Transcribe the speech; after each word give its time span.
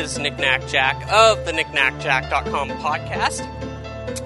is 0.00 0.18
Nick 0.18 0.38
Nack 0.38 0.66
Jack 0.66 0.96
of 1.12 1.44
the 1.44 1.52
knickknackjack.com 1.52 2.70
podcast. 2.70 3.42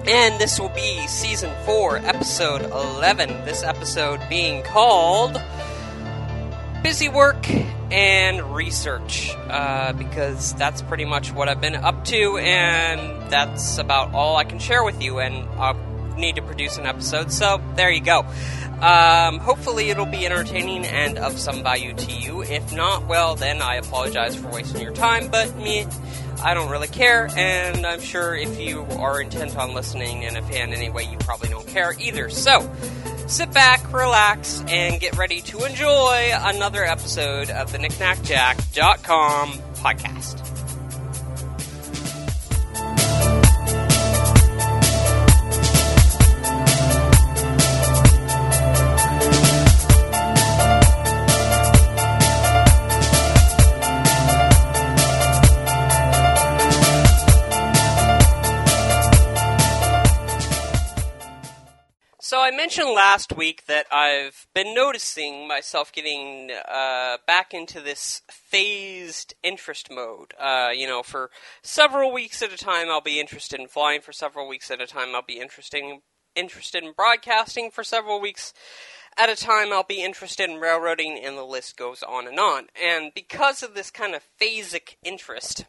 And 0.07 0.39
this 0.39 0.57
will 0.57 0.69
be 0.69 1.05
season 1.07 1.51
4, 1.65 1.97
episode 1.97 2.61
11. 2.61 3.43
This 3.43 3.61
episode 3.61 4.21
being 4.29 4.63
called 4.63 5.41
Busy 6.81 7.09
Work 7.09 7.49
and 7.91 8.55
Research, 8.55 9.35
uh, 9.49 9.91
because 9.91 10.53
that's 10.53 10.81
pretty 10.81 11.03
much 11.03 11.33
what 11.33 11.49
I've 11.49 11.59
been 11.59 11.75
up 11.75 12.05
to, 12.05 12.37
and 12.37 13.29
that's 13.29 13.77
about 13.77 14.13
all 14.13 14.37
I 14.37 14.45
can 14.45 14.59
share 14.59 14.83
with 14.85 15.01
you. 15.01 15.19
And 15.19 15.45
I'll 15.59 15.75
need 16.15 16.37
to 16.37 16.41
produce 16.41 16.77
an 16.77 16.85
episode, 16.85 17.33
so 17.33 17.61
there 17.75 17.91
you 17.91 17.99
go. 17.99 18.25
Um, 18.81 19.39
hopefully, 19.39 19.89
it'll 19.89 20.05
be 20.05 20.25
entertaining 20.25 20.85
and 20.85 21.17
of 21.17 21.39
some 21.39 21.63
value 21.63 21.93
to 21.93 22.11
you. 22.11 22.43
If 22.43 22.73
not, 22.73 23.07
well, 23.07 23.35
then 23.35 23.61
I 23.61 23.75
apologize 23.75 24.35
for 24.35 24.49
wasting 24.49 24.81
your 24.81 24.93
time, 24.93 25.29
but 25.29 25.55
me, 25.57 25.87
I 26.43 26.53
don't 26.53 26.69
really 26.69 26.87
care, 26.87 27.29
and 27.35 27.85
I'm 27.85 28.01
sure 28.01 28.35
if 28.35 28.59
you 28.59 28.81
are 28.99 29.21
intent 29.21 29.57
on 29.57 29.73
listening 29.73 30.25
and 30.25 30.37
a 30.37 30.41
fan 30.41 30.73
anyway, 30.73 31.05
you 31.05 31.17
probably 31.19 31.49
don't 31.49 31.67
care 31.67 31.95
either. 31.99 32.29
So, 32.29 32.69
sit 33.27 33.51
back, 33.53 33.91
relax, 33.93 34.63
and 34.67 34.99
get 34.99 35.17
ready 35.17 35.41
to 35.41 35.63
enjoy 35.63 36.31
another 36.33 36.83
episode 36.83 37.49
of 37.49 37.71
the 37.71 37.77
knickknackjack.com 37.79 39.53
podcast. 39.75 40.44
So 62.25 62.41
I 62.41 62.49
mentioned 62.49 62.89
last 62.89 63.37
week 63.37 63.67
that 63.67 63.85
I've 63.91 64.47
been 64.55 64.73
noticing 64.73 65.47
myself 65.47 65.91
getting 65.91 66.49
uh, 66.67 67.17
back 67.27 67.53
into 67.53 67.79
this 67.79 68.23
phased 68.31 69.35
interest 69.43 69.89
mode. 69.91 70.33
Uh, 70.39 70.69
you 70.73 70.87
know, 70.87 71.03
for 71.03 71.29
several 71.61 72.11
weeks 72.11 72.41
at 72.41 72.51
a 72.51 72.57
time, 72.57 72.89
I'll 72.89 72.99
be 72.99 73.19
interested 73.19 73.59
in 73.59 73.67
flying. 73.67 74.01
For 74.01 74.11
several 74.11 74.47
weeks 74.47 74.71
at 74.71 74.81
a 74.81 74.87
time, 74.87 75.13
I'll 75.13 75.21
be 75.21 75.39
interested 75.39 75.83
in, 75.83 76.01
interested 76.35 76.83
in 76.83 76.93
broadcasting. 76.93 77.69
For 77.69 77.83
several 77.83 78.19
weeks 78.19 78.55
at 79.15 79.29
a 79.29 79.35
time, 79.35 79.71
I'll 79.71 79.83
be 79.83 80.03
interested 80.03 80.49
in 80.49 80.57
railroading, 80.57 81.21
and 81.23 81.37
the 81.37 81.43
list 81.43 81.77
goes 81.77 82.01
on 82.01 82.27
and 82.27 82.39
on. 82.39 82.69
And 82.83 83.11
because 83.13 83.61
of 83.61 83.75
this 83.75 83.91
kind 83.91 84.15
of 84.15 84.23
phasic 84.41 84.95
interest, 85.03 85.65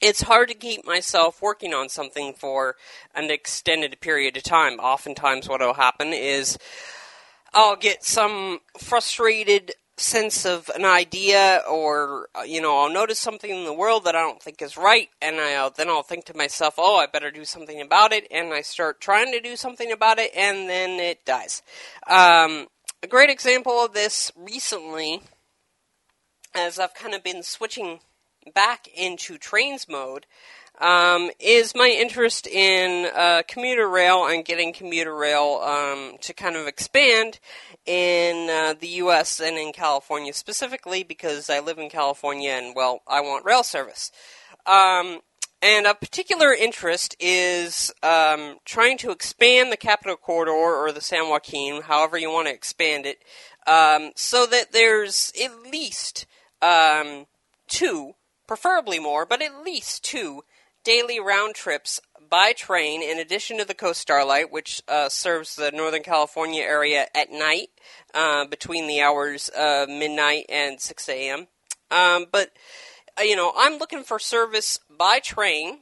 it's 0.00 0.22
hard 0.22 0.48
to 0.48 0.54
keep 0.54 0.84
myself 0.86 1.40
working 1.40 1.72
on 1.72 1.88
something 1.88 2.34
for 2.34 2.76
an 3.14 3.30
extended 3.30 4.00
period 4.00 4.36
of 4.36 4.42
time. 4.42 4.74
Oftentimes, 4.74 5.48
what 5.48 5.60
will 5.60 5.74
happen 5.74 6.12
is 6.12 6.58
I'll 7.54 7.76
get 7.76 8.04
some 8.04 8.60
frustrated 8.78 9.72
sense 9.98 10.44
of 10.44 10.70
an 10.74 10.84
idea, 10.84 11.62
or 11.68 12.28
you 12.44 12.60
know, 12.60 12.78
I'll 12.78 12.92
notice 12.92 13.18
something 13.18 13.50
in 13.50 13.64
the 13.64 13.72
world 13.72 14.04
that 14.04 14.14
I 14.14 14.20
don't 14.20 14.42
think 14.42 14.60
is 14.60 14.76
right, 14.76 15.08
and 15.22 15.36
I'll 15.36 15.70
then 15.70 15.88
I'll 15.88 16.02
think 16.02 16.26
to 16.26 16.36
myself, 16.36 16.74
"Oh, 16.76 16.96
I 16.96 17.06
better 17.06 17.30
do 17.30 17.44
something 17.46 17.80
about 17.80 18.12
it," 18.12 18.26
and 18.30 18.52
I 18.52 18.60
start 18.60 19.00
trying 19.00 19.32
to 19.32 19.40
do 19.40 19.56
something 19.56 19.90
about 19.90 20.18
it, 20.18 20.32
and 20.34 20.68
then 20.68 21.00
it 21.00 21.24
dies. 21.24 21.62
Um, 22.06 22.68
a 23.02 23.06
great 23.06 23.30
example 23.30 23.82
of 23.82 23.94
this 23.94 24.30
recently, 24.36 25.22
as 26.54 26.78
I've 26.78 26.94
kind 26.94 27.14
of 27.14 27.22
been 27.22 27.42
switching 27.42 28.00
back 28.54 28.88
into 28.94 29.38
trains 29.38 29.88
mode 29.88 30.26
um, 30.80 31.30
is 31.40 31.74
my 31.74 31.88
interest 31.88 32.46
in 32.46 33.10
uh, 33.14 33.42
commuter 33.48 33.88
rail 33.88 34.26
and 34.26 34.44
getting 34.44 34.72
commuter 34.72 35.14
rail 35.14 35.60
um, 35.64 36.16
to 36.20 36.34
kind 36.34 36.56
of 36.56 36.66
expand 36.66 37.38
in 37.86 38.50
uh, 38.50 38.74
the 38.78 38.88
U.S. 38.88 39.40
and 39.40 39.56
in 39.56 39.72
California 39.72 40.32
specifically 40.32 41.02
because 41.02 41.48
I 41.48 41.60
live 41.60 41.78
in 41.78 41.88
California 41.88 42.50
and, 42.50 42.74
well, 42.76 43.00
I 43.06 43.20
want 43.20 43.44
rail 43.44 43.62
service. 43.62 44.10
Um, 44.66 45.20
and 45.62 45.86
a 45.86 45.94
particular 45.94 46.52
interest 46.52 47.16
is 47.18 47.90
um, 48.02 48.58
trying 48.64 48.98
to 48.98 49.10
expand 49.10 49.72
the 49.72 49.78
Capitol 49.78 50.16
Corridor 50.16 50.52
or 50.52 50.92
the 50.92 51.00
San 51.00 51.30
Joaquin, 51.30 51.82
however 51.82 52.18
you 52.18 52.30
want 52.30 52.48
to 52.48 52.54
expand 52.54 53.06
it, 53.06 53.22
um, 53.66 54.10
so 54.14 54.44
that 54.46 54.72
there's 54.72 55.32
at 55.42 55.62
least 55.62 56.26
um, 56.60 57.26
two 57.68 58.12
preferably 58.46 58.98
more, 58.98 59.26
but 59.26 59.42
at 59.42 59.64
least 59.64 60.04
two 60.04 60.42
daily 60.84 61.18
round 61.18 61.54
trips 61.54 62.00
by 62.30 62.52
train 62.52 63.02
in 63.02 63.18
addition 63.18 63.58
to 63.58 63.64
the 63.64 63.74
Coast 63.74 64.00
Starlight, 64.00 64.52
which 64.52 64.82
uh, 64.88 65.08
serves 65.08 65.56
the 65.56 65.70
Northern 65.70 66.02
California 66.02 66.62
area 66.62 67.06
at 67.14 67.30
night 67.30 67.68
uh, 68.14 68.46
between 68.46 68.86
the 68.86 69.00
hours 69.00 69.48
of 69.56 69.88
midnight 69.88 70.46
and 70.48 70.80
6 70.80 71.08
a.m. 71.08 71.46
Um, 71.90 72.26
but, 72.30 72.50
uh, 73.18 73.22
you 73.22 73.36
know, 73.36 73.52
I'm 73.56 73.78
looking 73.78 74.02
for 74.02 74.18
service 74.18 74.80
by 74.90 75.20
train 75.20 75.80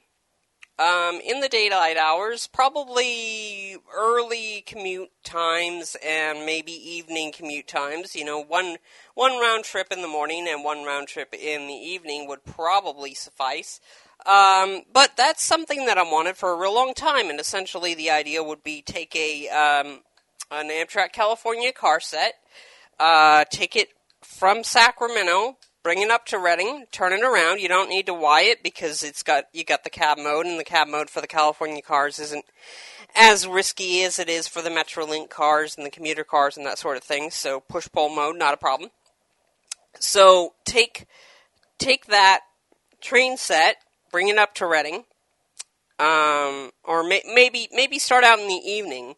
um, 0.78 1.20
in 1.24 1.40
the 1.40 1.48
daylight 1.48 1.96
hours, 1.96 2.48
probably 2.48 3.76
early 3.94 4.62
commute 4.66 5.10
times 5.22 5.96
and 6.04 6.44
maybe 6.44 6.72
evening 6.72 7.32
commute 7.32 7.68
times. 7.68 8.16
You 8.16 8.24
know, 8.24 8.42
one 8.42 8.78
one 9.14 9.40
round 9.40 9.64
trip 9.64 9.88
in 9.92 10.02
the 10.02 10.08
morning 10.08 10.46
and 10.48 10.64
one 10.64 10.84
round 10.84 11.08
trip 11.08 11.32
in 11.32 11.68
the 11.68 11.74
evening 11.74 12.26
would 12.28 12.44
probably 12.44 13.14
suffice. 13.14 13.80
Um, 14.26 14.82
but 14.92 15.16
that's 15.16 15.44
something 15.44 15.86
that 15.86 15.98
I 15.98 16.02
wanted 16.02 16.36
for 16.36 16.50
a 16.50 16.58
real 16.58 16.74
long 16.74 16.94
time, 16.94 17.30
and 17.30 17.38
essentially 17.38 17.94
the 17.94 18.10
idea 18.10 18.42
would 18.42 18.64
be 18.64 18.82
take 18.82 19.14
a 19.14 19.48
um, 19.48 20.00
an 20.50 20.70
Amtrak 20.70 21.12
California 21.12 21.72
car 21.72 22.00
set, 22.00 22.34
uh, 22.98 23.44
take 23.50 23.76
it 23.76 23.90
from 24.22 24.64
Sacramento 24.64 25.56
bring 25.84 26.02
it 26.02 26.10
up 26.10 26.26
to 26.26 26.38
Redding, 26.38 26.86
turn 26.90 27.12
it 27.12 27.22
around. 27.22 27.60
You 27.60 27.68
don't 27.68 27.90
need 27.90 28.06
to 28.06 28.14
it 28.14 28.62
because 28.64 29.04
it's 29.04 29.22
got 29.22 29.44
you 29.52 29.62
got 29.62 29.84
the 29.84 29.90
cab 29.90 30.18
mode, 30.18 30.46
and 30.46 30.58
the 30.58 30.64
cab 30.64 30.88
mode 30.88 31.08
for 31.08 31.20
the 31.20 31.28
California 31.28 31.82
cars 31.82 32.18
isn't 32.18 32.46
as 33.14 33.46
risky 33.46 34.02
as 34.02 34.18
it 34.18 34.28
is 34.28 34.48
for 34.48 34.60
the 34.60 34.70
Metrolink 34.70 35.30
cars 35.30 35.76
and 35.76 35.86
the 35.86 35.90
commuter 35.90 36.24
cars 36.24 36.56
and 36.56 36.66
that 36.66 36.78
sort 36.78 36.96
of 36.96 37.04
thing. 37.04 37.30
So 37.30 37.60
push 37.60 37.86
pull 37.92 38.08
mode, 38.08 38.36
not 38.36 38.54
a 38.54 38.56
problem. 38.56 38.90
So 40.00 40.54
take 40.64 41.06
take 41.78 42.06
that 42.06 42.40
train 43.00 43.36
set, 43.36 43.76
bring 44.10 44.28
it 44.28 44.38
up 44.38 44.54
to 44.54 44.66
Redding, 44.66 45.04
um, 46.00 46.72
or 46.82 47.04
may, 47.04 47.22
maybe 47.32 47.68
maybe 47.70 47.98
start 47.98 48.24
out 48.24 48.40
in 48.40 48.48
the 48.48 48.54
evening 48.54 49.14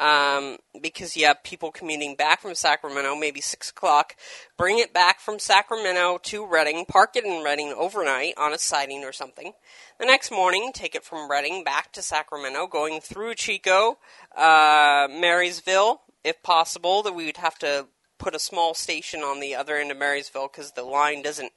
um, 0.00 0.56
because 0.80 1.14
you 1.14 1.26
have 1.26 1.44
people 1.44 1.70
commuting 1.70 2.16
back 2.16 2.40
from 2.40 2.54
Sacramento, 2.54 3.14
maybe 3.14 3.42
6 3.42 3.70
o'clock. 3.70 4.16
Bring 4.56 4.78
it 4.78 4.94
back 4.94 5.20
from 5.20 5.38
Sacramento 5.38 6.18
to 6.22 6.46
Redding, 6.46 6.86
park 6.86 7.16
it 7.16 7.24
in 7.24 7.44
Redding 7.44 7.74
overnight 7.76 8.32
on 8.38 8.54
a 8.54 8.58
siding 8.58 9.04
or 9.04 9.12
something. 9.12 9.52
The 9.98 10.06
next 10.06 10.32
morning, 10.32 10.70
take 10.72 10.94
it 10.94 11.04
from 11.04 11.30
Redding 11.30 11.64
back 11.64 11.92
to 11.92 12.02
Sacramento, 12.02 12.66
going 12.66 13.02
through 13.02 13.34
Chico, 13.34 13.98
uh, 14.34 15.06
Marysville, 15.10 16.00
if 16.24 16.42
possible, 16.42 17.02
that 17.02 17.14
we 17.14 17.26
would 17.26 17.36
have 17.36 17.58
to 17.58 17.86
put 18.18 18.34
a 18.34 18.38
small 18.38 18.72
station 18.72 19.20
on 19.20 19.38
the 19.38 19.54
other 19.54 19.76
end 19.76 19.90
of 19.90 19.98
Marysville 19.98 20.48
because 20.50 20.72
the 20.72 20.82
line 20.82 21.20
doesn't 21.20 21.52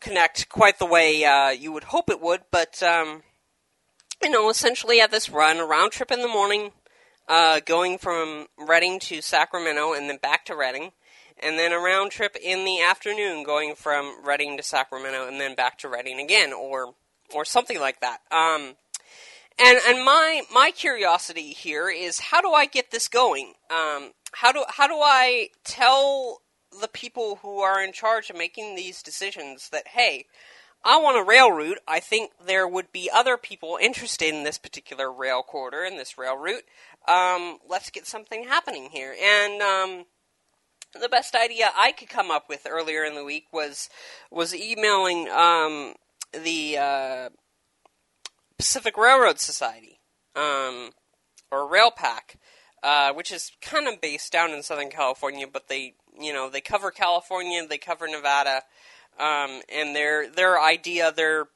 connect 0.00 0.48
quite 0.48 0.80
the 0.80 0.86
way 0.86 1.24
uh, 1.24 1.50
you 1.50 1.70
would 1.72 1.84
hope 1.84 2.10
it 2.10 2.20
would, 2.20 2.40
but. 2.50 2.82
Um, 2.82 3.22
you 4.20 4.30
know, 4.30 4.50
essentially 4.50 5.00
at 5.00 5.12
this 5.12 5.30
run, 5.30 5.58
a 5.58 5.64
round 5.64 5.92
trip 5.92 6.10
in 6.10 6.22
the 6.22 6.26
morning, 6.26 6.72
uh, 7.28 7.60
going 7.60 7.98
from 7.98 8.46
Redding 8.58 8.98
to 9.00 9.20
Sacramento 9.20 9.92
and 9.92 10.08
then 10.08 10.18
back 10.18 10.44
to 10.46 10.56
Redding, 10.56 10.92
and 11.40 11.58
then 11.58 11.72
a 11.72 11.78
round 11.78 12.10
trip 12.10 12.36
in 12.42 12.64
the 12.64 12.80
afternoon 12.82 13.44
going 13.44 13.74
from 13.74 14.24
Redding 14.24 14.56
to 14.56 14.62
Sacramento 14.62 15.28
and 15.28 15.40
then 15.40 15.54
back 15.54 15.78
to 15.78 15.88
Redding 15.88 16.20
again, 16.20 16.52
or 16.52 16.94
or 17.34 17.44
something 17.44 17.78
like 17.78 18.00
that. 18.00 18.20
Um, 18.30 18.74
and 19.58 19.78
and 19.86 20.04
my 20.04 20.42
my 20.52 20.70
curiosity 20.74 21.52
here 21.52 21.88
is 21.88 22.20
how 22.20 22.40
do 22.40 22.52
I 22.52 22.66
get 22.66 22.90
this 22.90 23.08
going? 23.08 23.54
Um, 23.70 24.12
how 24.32 24.52
do 24.52 24.64
how 24.68 24.86
do 24.86 24.94
I 24.94 25.48
tell 25.64 26.42
the 26.80 26.88
people 26.88 27.36
who 27.42 27.60
are 27.60 27.82
in 27.82 27.92
charge 27.92 28.30
of 28.30 28.36
making 28.36 28.74
these 28.74 29.02
decisions 29.02 29.68
that 29.70 29.88
hey, 29.88 30.26
I 30.84 30.98
want 31.00 31.18
a 31.18 31.24
rail 31.24 31.50
route. 31.50 31.78
I 31.86 32.00
think 32.00 32.30
there 32.44 32.66
would 32.66 32.92
be 32.92 33.10
other 33.12 33.36
people 33.36 33.78
interested 33.80 34.32
in 34.32 34.44
this 34.44 34.58
particular 34.58 35.12
rail 35.12 35.42
corridor 35.42 35.84
and 35.84 35.98
this 35.98 36.16
rail 36.16 36.36
route 36.36 36.64
um, 37.08 37.58
let's 37.68 37.90
get 37.90 38.06
something 38.06 38.44
happening 38.44 38.90
here. 38.90 39.16
And 39.20 39.62
um, 39.62 40.04
the 41.00 41.08
best 41.08 41.34
idea 41.34 41.70
I 41.74 41.92
could 41.92 42.08
come 42.08 42.30
up 42.30 42.48
with 42.48 42.66
earlier 42.68 43.02
in 43.02 43.14
the 43.14 43.24
week 43.24 43.46
was 43.52 43.88
was 44.30 44.54
emailing 44.54 45.28
um, 45.28 45.94
the 46.32 46.76
uh, 46.78 47.28
Pacific 48.58 48.96
Railroad 48.96 49.40
Society 49.40 50.00
um, 50.36 50.90
or 51.50 51.70
RailPAC, 51.70 52.36
uh, 52.82 53.12
which 53.14 53.32
is 53.32 53.52
kind 53.62 53.88
of 53.88 54.00
based 54.00 54.30
down 54.30 54.50
in 54.50 54.62
Southern 54.62 54.90
California, 54.90 55.46
but 55.50 55.68
they 55.68 55.94
you 56.20 56.32
know 56.32 56.50
they 56.50 56.60
cover 56.60 56.90
California, 56.90 57.66
they 57.66 57.78
cover 57.78 58.06
Nevada. 58.06 58.62
Um, 59.18 59.62
and 59.72 59.94
their 59.94 60.30
their 60.30 60.60
idea, 60.60 61.12
their 61.12 61.46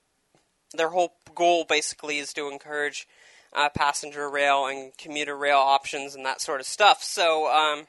their 0.74 0.88
whole 0.88 1.14
goal 1.34 1.64
basically 1.68 2.18
is 2.18 2.32
to 2.34 2.48
encourage 2.48 3.06
uh, 3.52 3.68
passenger 3.68 4.28
rail 4.28 4.66
and 4.66 4.96
commuter 4.96 5.36
rail 5.36 5.58
options 5.58 6.14
and 6.14 6.24
that 6.24 6.40
sort 6.40 6.60
of 6.60 6.66
stuff. 6.66 7.02
So 7.02 7.46
um, 7.46 7.86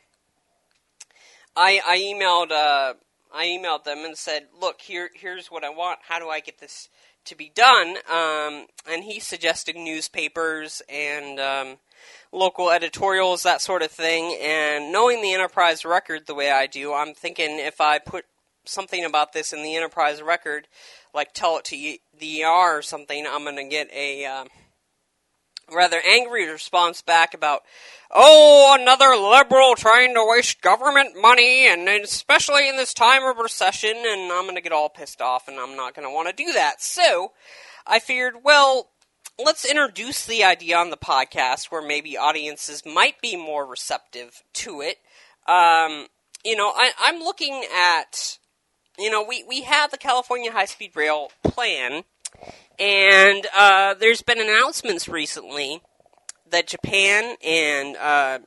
I, 1.56 1.82
I 1.86 1.98
emailed 2.00 2.52
uh, 2.52 2.94
I 3.34 3.46
emailed 3.46 3.84
them 3.84 4.00
and 4.00 4.18
said, 4.18 4.48
"Look, 4.60 4.82
here 4.82 5.10
here's 5.14 5.48
what 5.48 5.64
I 5.64 5.70
want. 5.70 6.00
How 6.08 6.20
do 6.20 6.30
I 6.30 6.40
get 6.40 6.60
this 6.60 6.90
to 7.26 7.36
be 7.36 7.52
done?" 7.54 7.98
Um, 8.10 8.68
and 8.90 9.04
he 9.04 9.20
suggested 9.20 9.76
newspapers 9.76 10.82
and 10.90 11.40
um, 11.40 11.78
local 12.32 12.70
editorials, 12.70 13.44
that 13.44 13.62
sort 13.62 13.82
of 13.82 13.92
thing. 13.92 14.38
And 14.42 14.92
knowing 14.92 15.22
the 15.22 15.34
Enterprise 15.34 15.86
record 15.86 16.28
the 16.28 16.36
way 16.36 16.52
I 16.52 16.68
do, 16.68 16.94
I'm 16.94 17.14
thinking 17.14 17.60
if 17.60 17.80
I 17.80 18.00
put 18.00 18.26
something 18.66 19.04
about 19.04 19.34
this 19.34 19.54
in 19.54 19.64
the 19.64 19.76
Enterprise 19.76 20.22
record, 20.22 20.68
like 21.14 21.34
tell 21.34 21.58
it 21.58 21.66
to 21.66 21.98
the 22.20 22.44
ER 22.44 22.78
or 22.78 22.82
something, 22.82 23.26
I'm 23.28 23.44
going 23.44 23.58
to 23.58 23.64
get 23.64 23.92
a 23.94 24.26
uh, 24.26 24.46
rather 25.72 26.02
angry 26.06 26.50
response 26.50 27.02
back 27.02 27.34
about, 27.34 27.64
oh, 28.12 28.78
another 28.80 29.16
liberal 29.16 29.76
trying 29.76 30.14
to 30.14 30.26
waste 30.28 30.62
government 30.62 31.20
money, 31.20 31.68
and 31.68 31.88
especially 31.88 32.70
in 32.70 32.78
this 32.78 32.94
time 32.94 33.24
of 33.24 33.38
recession, 33.38 33.96
and 33.96 34.32
I'm 34.32 34.44
going 34.44 34.56
to 34.56 34.62
get 34.62 34.72
all 34.72 34.90
pissed 34.90 35.22
off, 35.22 35.48
and 35.48 35.60
I'm 35.60 35.76
not 35.76 35.96
going 35.96 36.08
to 36.08 36.14
want 36.14 36.30
to 36.30 36.44
do 36.44 36.54
that. 36.54 36.82
So 36.82 37.32
I 37.86 38.00
figured, 38.00 38.36
well, 38.44 38.90
let's 39.44 39.66
introduce 39.66 40.26
the 40.26 40.44
idea 40.44 40.78
on 40.78 40.90
the 40.90 40.98
podcast 40.98 41.72
where 41.72 41.82
maybe 41.82 42.18
audiences 42.18 42.84
might 42.86 43.20
be 43.22 43.36
more 43.36 43.66
receptive 43.66 44.44
to 44.54 44.82
it. 44.82 44.98
Um, 45.48 46.08
you 46.46 46.56
know, 46.56 46.72
I, 46.76 46.92
I'm 47.00 47.20
looking 47.20 47.64
at, 47.76 48.38
you 48.98 49.10
know, 49.10 49.24
we, 49.28 49.44
we 49.44 49.62
have 49.62 49.92
the 49.92 49.98
California 49.98 50.52
High 50.52 50.66
Speed 50.66 50.96
Rail 50.96 51.32
plan, 51.44 52.04
and 52.80 53.48
uh, 53.56 53.94
there's 53.96 54.22
been 54.22 54.40
announcements 54.40 55.08
recently 55.08 55.82
that 56.50 56.68
Japan 56.68 57.36
and 57.44 57.98
uh, 57.98 58.40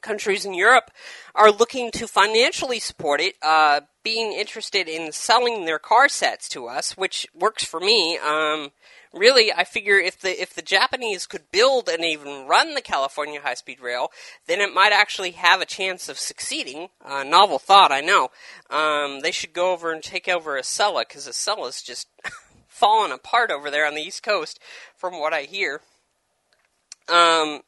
countries 0.00 0.44
in 0.44 0.54
Europe 0.54 0.90
are 1.34 1.50
looking 1.50 1.90
to 1.92 2.08
financially 2.08 2.80
support 2.80 3.20
it, 3.20 3.36
uh, 3.42 3.82
being 4.02 4.32
interested 4.32 4.88
in 4.88 5.12
selling 5.12 5.64
their 5.64 5.78
car 5.78 6.08
sets 6.08 6.48
to 6.48 6.66
us, 6.66 6.96
which 6.96 7.26
works 7.34 7.64
for 7.64 7.80
me. 7.80 8.18
Um, 8.18 8.70
really, 9.12 9.52
I 9.52 9.64
figure 9.64 9.98
if 9.98 10.20
the 10.20 10.40
if 10.40 10.54
the 10.54 10.62
Japanese 10.62 11.26
could 11.26 11.50
build 11.52 11.88
and 11.88 12.04
even 12.04 12.46
run 12.46 12.74
the 12.74 12.80
California 12.80 13.40
high 13.40 13.54
speed 13.54 13.80
rail, 13.80 14.10
then 14.46 14.60
it 14.60 14.74
might 14.74 14.92
actually 14.92 15.32
have 15.32 15.60
a 15.60 15.66
chance 15.66 16.08
of 16.08 16.18
succeeding. 16.18 16.88
Uh, 17.04 17.24
novel 17.24 17.58
thought, 17.58 17.92
I 17.92 18.00
know. 18.00 18.30
Um, 18.70 19.20
they 19.20 19.32
should 19.32 19.52
go 19.52 19.72
over 19.72 19.92
and 19.92 20.02
take 20.02 20.28
over 20.28 20.58
Acela 20.58 21.02
because 21.08 21.26
Acela's 21.26 21.82
just 21.82 22.08
falling 22.68 23.12
apart 23.12 23.50
over 23.50 23.70
there 23.70 23.86
on 23.86 23.94
the 23.94 24.02
East 24.02 24.22
Coast, 24.22 24.58
from 24.96 25.18
what 25.18 25.32
I 25.32 25.42
hear. 25.42 25.80
Um, 27.08 27.60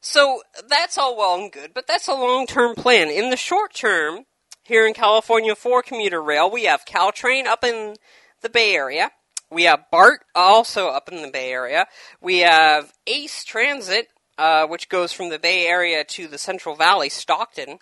so 0.00 0.42
that's 0.68 0.96
all 0.96 1.16
well 1.16 1.34
and 1.34 1.50
good, 1.50 1.74
but 1.74 1.86
that's 1.86 2.08
a 2.08 2.14
long 2.14 2.46
term 2.46 2.74
plan. 2.74 3.08
In 3.08 3.30
the 3.30 3.36
short 3.36 3.74
term, 3.74 4.24
here 4.62 4.86
in 4.86 4.94
California 4.94 5.54
for 5.54 5.82
commuter 5.82 6.22
rail, 6.22 6.50
we 6.50 6.64
have 6.64 6.84
Caltrain 6.84 7.46
up 7.46 7.64
in 7.64 7.96
the 8.40 8.48
Bay 8.48 8.74
Area. 8.74 9.10
We 9.50 9.64
have 9.64 9.90
BART 9.92 10.24
also 10.34 10.88
up 10.88 11.08
in 11.10 11.22
the 11.22 11.30
Bay 11.30 11.50
Area. 11.52 11.86
We 12.20 12.40
have 12.40 12.92
Ace 13.06 13.44
Transit, 13.44 14.08
uh, 14.38 14.66
which 14.66 14.88
goes 14.88 15.12
from 15.12 15.28
the 15.30 15.38
Bay 15.38 15.66
Area 15.66 16.04
to 16.04 16.26
the 16.26 16.38
Central 16.38 16.74
Valley, 16.74 17.08
Stockton. 17.08 17.78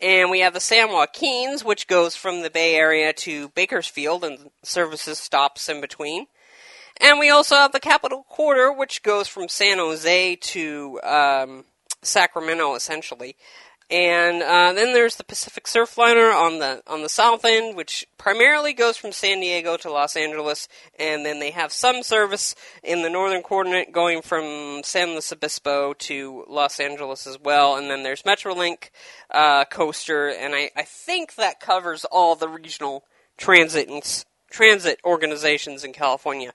And 0.00 0.30
we 0.30 0.40
have 0.40 0.52
the 0.52 0.60
San 0.60 0.92
Joaquins, 0.92 1.64
which 1.64 1.88
goes 1.88 2.14
from 2.14 2.42
the 2.42 2.50
Bay 2.50 2.76
Area 2.76 3.12
to 3.14 3.48
Bakersfield 3.50 4.24
and 4.24 4.50
services 4.62 5.18
stops 5.18 5.68
in 5.68 5.80
between. 5.80 6.26
And 7.00 7.18
we 7.18 7.30
also 7.30 7.56
have 7.56 7.72
the 7.72 7.80
Capitol 7.80 8.24
Corridor, 8.28 8.72
which 8.72 9.02
goes 9.02 9.26
from 9.26 9.48
San 9.48 9.78
Jose 9.78 10.36
to 10.36 11.00
um, 11.02 11.64
Sacramento, 12.02 12.74
essentially. 12.74 13.36
And 13.88 14.42
uh, 14.42 14.72
then 14.72 14.94
there's 14.94 15.14
the 15.14 15.22
Pacific 15.22 15.64
Surfliner 15.64 16.34
on 16.34 16.58
the 16.58 16.82
on 16.88 17.02
the 17.02 17.08
south 17.08 17.44
end, 17.44 17.76
which 17.76 18.04
primarily 18.18 18.72
goes 18.72 18.96
from 18.96 19.12
San 19.12 19.38
Diego 19.38 19.76
to 19.76 19.92
Los 19.92 20.16
Angeles, 20.16 20.66
and 20.98 21.24
then 21.24 21.38
they 21.38 21.52
have 21.52 21.70
some 21.70 22.02
service 22.02 22.56
in 22.82 23.02
the 23.02 23.10
northern 23.10 23.42
coordinate 23.42 23.92
going 23.92 24.22
from 24.22 24.82
San 24.82 25.10
Luis 25.10 25.32
Obispo 25.32 25.92
to 25.94 26.44
Los 26.48 26.80
Angeles 26.80 27.28
as 27.28 27.38
well. 27.38 27.76
And 27.76 27.88
then 27.88 28.02
there's 28.02 28.22
Metrolink 28.22 28.90
uh, 29.30 29.64
coaster, 29.66 30.30
and 30.30 30.56
I, 30.56 30.70
I 30.76 30.82
think 30.82 31.36
that 31.36 31.60
covers 31.60 32.04
all 32.04 32.34
the 32.34 32.48
regional 32.48 33.04
transit 33.36 33.88
and 33.88 34.04
transit 34.50 35.00
organizations 35.04 35.84
in 35.84 35.92
California, 35.92 36.52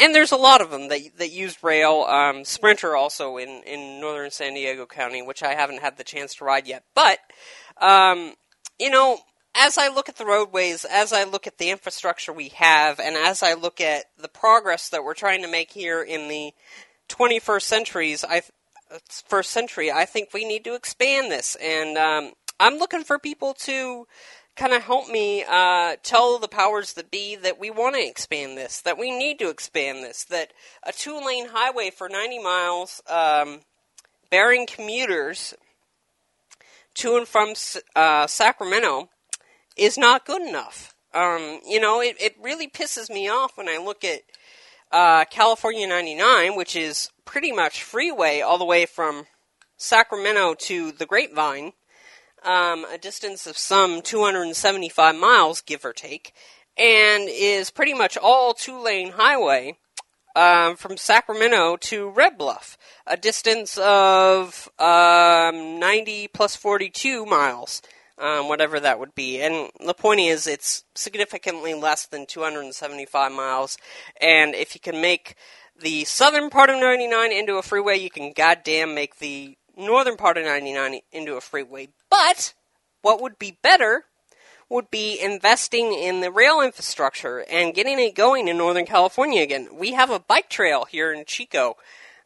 and 0.00 0.14
there's 0.14 0.32
a 0.32 0.36
lot 0.36 0.60
of 0.60 0.70
them 0.70 0.88
that 0.88 1.00
that 1.18 1.30
use 1.30 1.62
rail. 1.62 2.06
Um, 2.08 2.44
Sprinter 2.44 2.96
also 2.96 3.36
in 3.36 3.62
in 3.64 4.00
northern 4.00 4.30
San 4.30 4.54
Diego 4.54 4.86
County, 4.86 5.22
which 5.22 5.42
I 5.42 5.54
haven't 5.54 5.80
had 5.80 5.96
the 5.96 6.04
chance 6.04 6.34
to 6.36 6.44
ride 6.44 6.66
yet. 6.66 6.84
But 6.94 7.18
um, 7.80 8.34
you 8.78 8.90
know, 8.90 9.18
as 9.54 9.78
I 9.78 9.88
look 9.88 10.08
at 10.08 10.16
the 10.16 10.26
roadways, 10.26 10.84
as 10.84 11.12
I 11.12 11.24
look 11.24 11.46
at 11.46 11.58
the 11.58 11.70
infrastructure 11.70 12.32
we 12.32 12.48
have, 12.50 13.00
and 13.00 13.16
as 13.16 13.42
I 13.42 13.54
look 13.54 13.80
at 13.80 14.04
the 14.18 14.28
progress 14.28 14.88
that 14.90 15.04
we're 15.04 15.14
trying 15.14 15.42
to 15.42 15.50
make 15.50 15.70
here 15.70 16.02
in 16.02 16.28
the 16.28 16.52
21st 17.08 17.62
centuries, 17.62 18.24
I 18.28 18.42
first 19.26 19.50
century, 19.50 19.90
I 19.92 20.04
think 20.06 20.30
we 20.32 20.44
need 20.44 20.64
to 20.64 20.74
expand 20.74 21.30
this, 21.30 21.56
and 21.56 21.98
um, 21.98 22.32
I'm 22.60 22.78
looking 22.78 23.04
for 23.04 23.18
people 23.18 23.54
to 23.54 24.06
kind 24.58 24.72
of 24.72 24.82
help 24.82 25.08
me 25.08 25.44
uh, 25.48 25.94
tell 26.02 26.38
the 26.38 26.48
powers 26.48 26.94
that 26.94 27.12
be 27.12 27.36
that 27.36 27.60
we 27.60 27.70
want 27.70 27.94
to 27.94 28.04
expand 28.04 28.58
this, 28.58 28.80
that 28.82 28.98
we 28.98 29.16
need 29.16 29.38
to 29.38 29.48
expand 29.48 30.02
this, 30.02 30.24
that 30.24 30.52
a 30.82 30.92
two 30.92 31.18
lane 31.24 31.46
highway 31.50 31.90
for 31.90 32.08
90 32.08 32.42
miles 32.42 33.00
um, 33.08 33.60
bearing 34.30 34.66
commuters 34.66 35.54
to 36.94 37.16
and 37.16 37.28
from 37.28 37.54
uh, 37.94 38.26
Sacramento 38.26 39.08
is 39.76 39.96
not 39.96 40.26
good 40.26 40.42
enough. 40.42 40.92
Um, 41.14 41.60
you 41.64 41.80
know, 41.80 42.02
it, 42.02 42.16
it 42.20 42.34
really 42.42 42.68
pisses 42.68 43.08
me 43.08 43.28
off 43.28 43.56
when 43.56 43.68
I 43.68 43.78
look 43.78 44.04
at 44.04 44.22
uh, 44.90 45.24
California 45.26 45.86
99, 45.86 46.56
which 46.56 46.74
is 46.74 47.10
pretty 47.24 47.52
much 47.52 47.84
freeway 47.84 48.40
all 48.40 48.58
the 48.58 48.64
way 48.64 48.86
from 48.86 49.26
Sacramento 49.76 50.54
to 50.54 50.90
the 50.90 51.06
Grapevine 51.06 51.72
um, 52.44 52.84
a 52.92 52.98
distance 52.98 53.46
of 53.46 53.58
some 53.58 54.02
275 54.02 55.16
miles, 55.16 55.60
give 55.60 55.84
or 55.84 55.92
take, 55.92 56.32
and 56.76 57.28
is 57.28 57.70
pretty 57.70 57.94
much 57.94 58.16
all 58.16 58.54
two 58.54 58.82
lane 58.82 59.12
highway 59.12 59.76
um, 60.36 60.76
from 60.76 60.96
Sacramento 60.96 61.76
to 61.76 62.08
Red 62.10 62.38
Bluff, 62.38 62.78
a 63.06 63.16
distance 63.16 63.76
of 63.78 64.68
um, 64.78 65.80
90 65.80 66.28
plus 66.28 66.54
42 66.56 67.26
miles. 67.26 67.82
Um, 68.20 68.48
whatever 68.48 68.80
that 68.80 68.98
would 68.98 69.14
be. 69.14 69.40
And 69.40 69.70
the 69.78 69.94
point 69.94 70.18
is, 70.18 70.48
it's 70.48 70.82
significantly 70.96 71.72
less 71.72 72.04
than 72.04 72.26
275 72.26 73.30
miles. 73.30 73.78
And 74.20 74.56
if 74.56 74.74
you 74.74 74.80
can 74.80 75.00
make 75.00 75.36
the 75.80 76.04
southern 76.04 76.50
part 76.50 76.70
of 76.70 76.80
99 76.80 77.30
into 77.30 77.58
a 77.58 77.62
freeway, 77.62 77.98
you 77.98 78.10
can 78.10 78.32
goddamn 78.32 78.92
make 78.92 79.18
the 79.18 79.57
northern 79.78 80.16
part 80.16 80.36
of 80.36 80.44
99 80.44 81.00
into 81.12 81.36
a 81.36 81.40
freeway. 81.40 81.88
But 82.10 82.54
what 83.02 83.22
would 83.22 83.38
be 83.38 83.58
better 83.62 84.04
would 84.68 84.90
be 84.90 85.18
investing 85.18 85.94
in 85.94 86.20
the 86.20 86.30
rail 86.30 86.60
infrastructure 86.60 87.44
and 87.50 87.74
getting 87.74 87.98
it 87.98 88.14
going 88.14 88.48
in 88.48 88.58
Northern 88.58 88.84
California 88.84 89.42
again. 89.42 89.68
We 89.72 89.92
have 89.92 90.10
a 90.10 90.20
bike 90.20 90.50
trail 90.50 90.84
here 90.84 91.12
in 91.12 91.24
Chico 91.24 91.76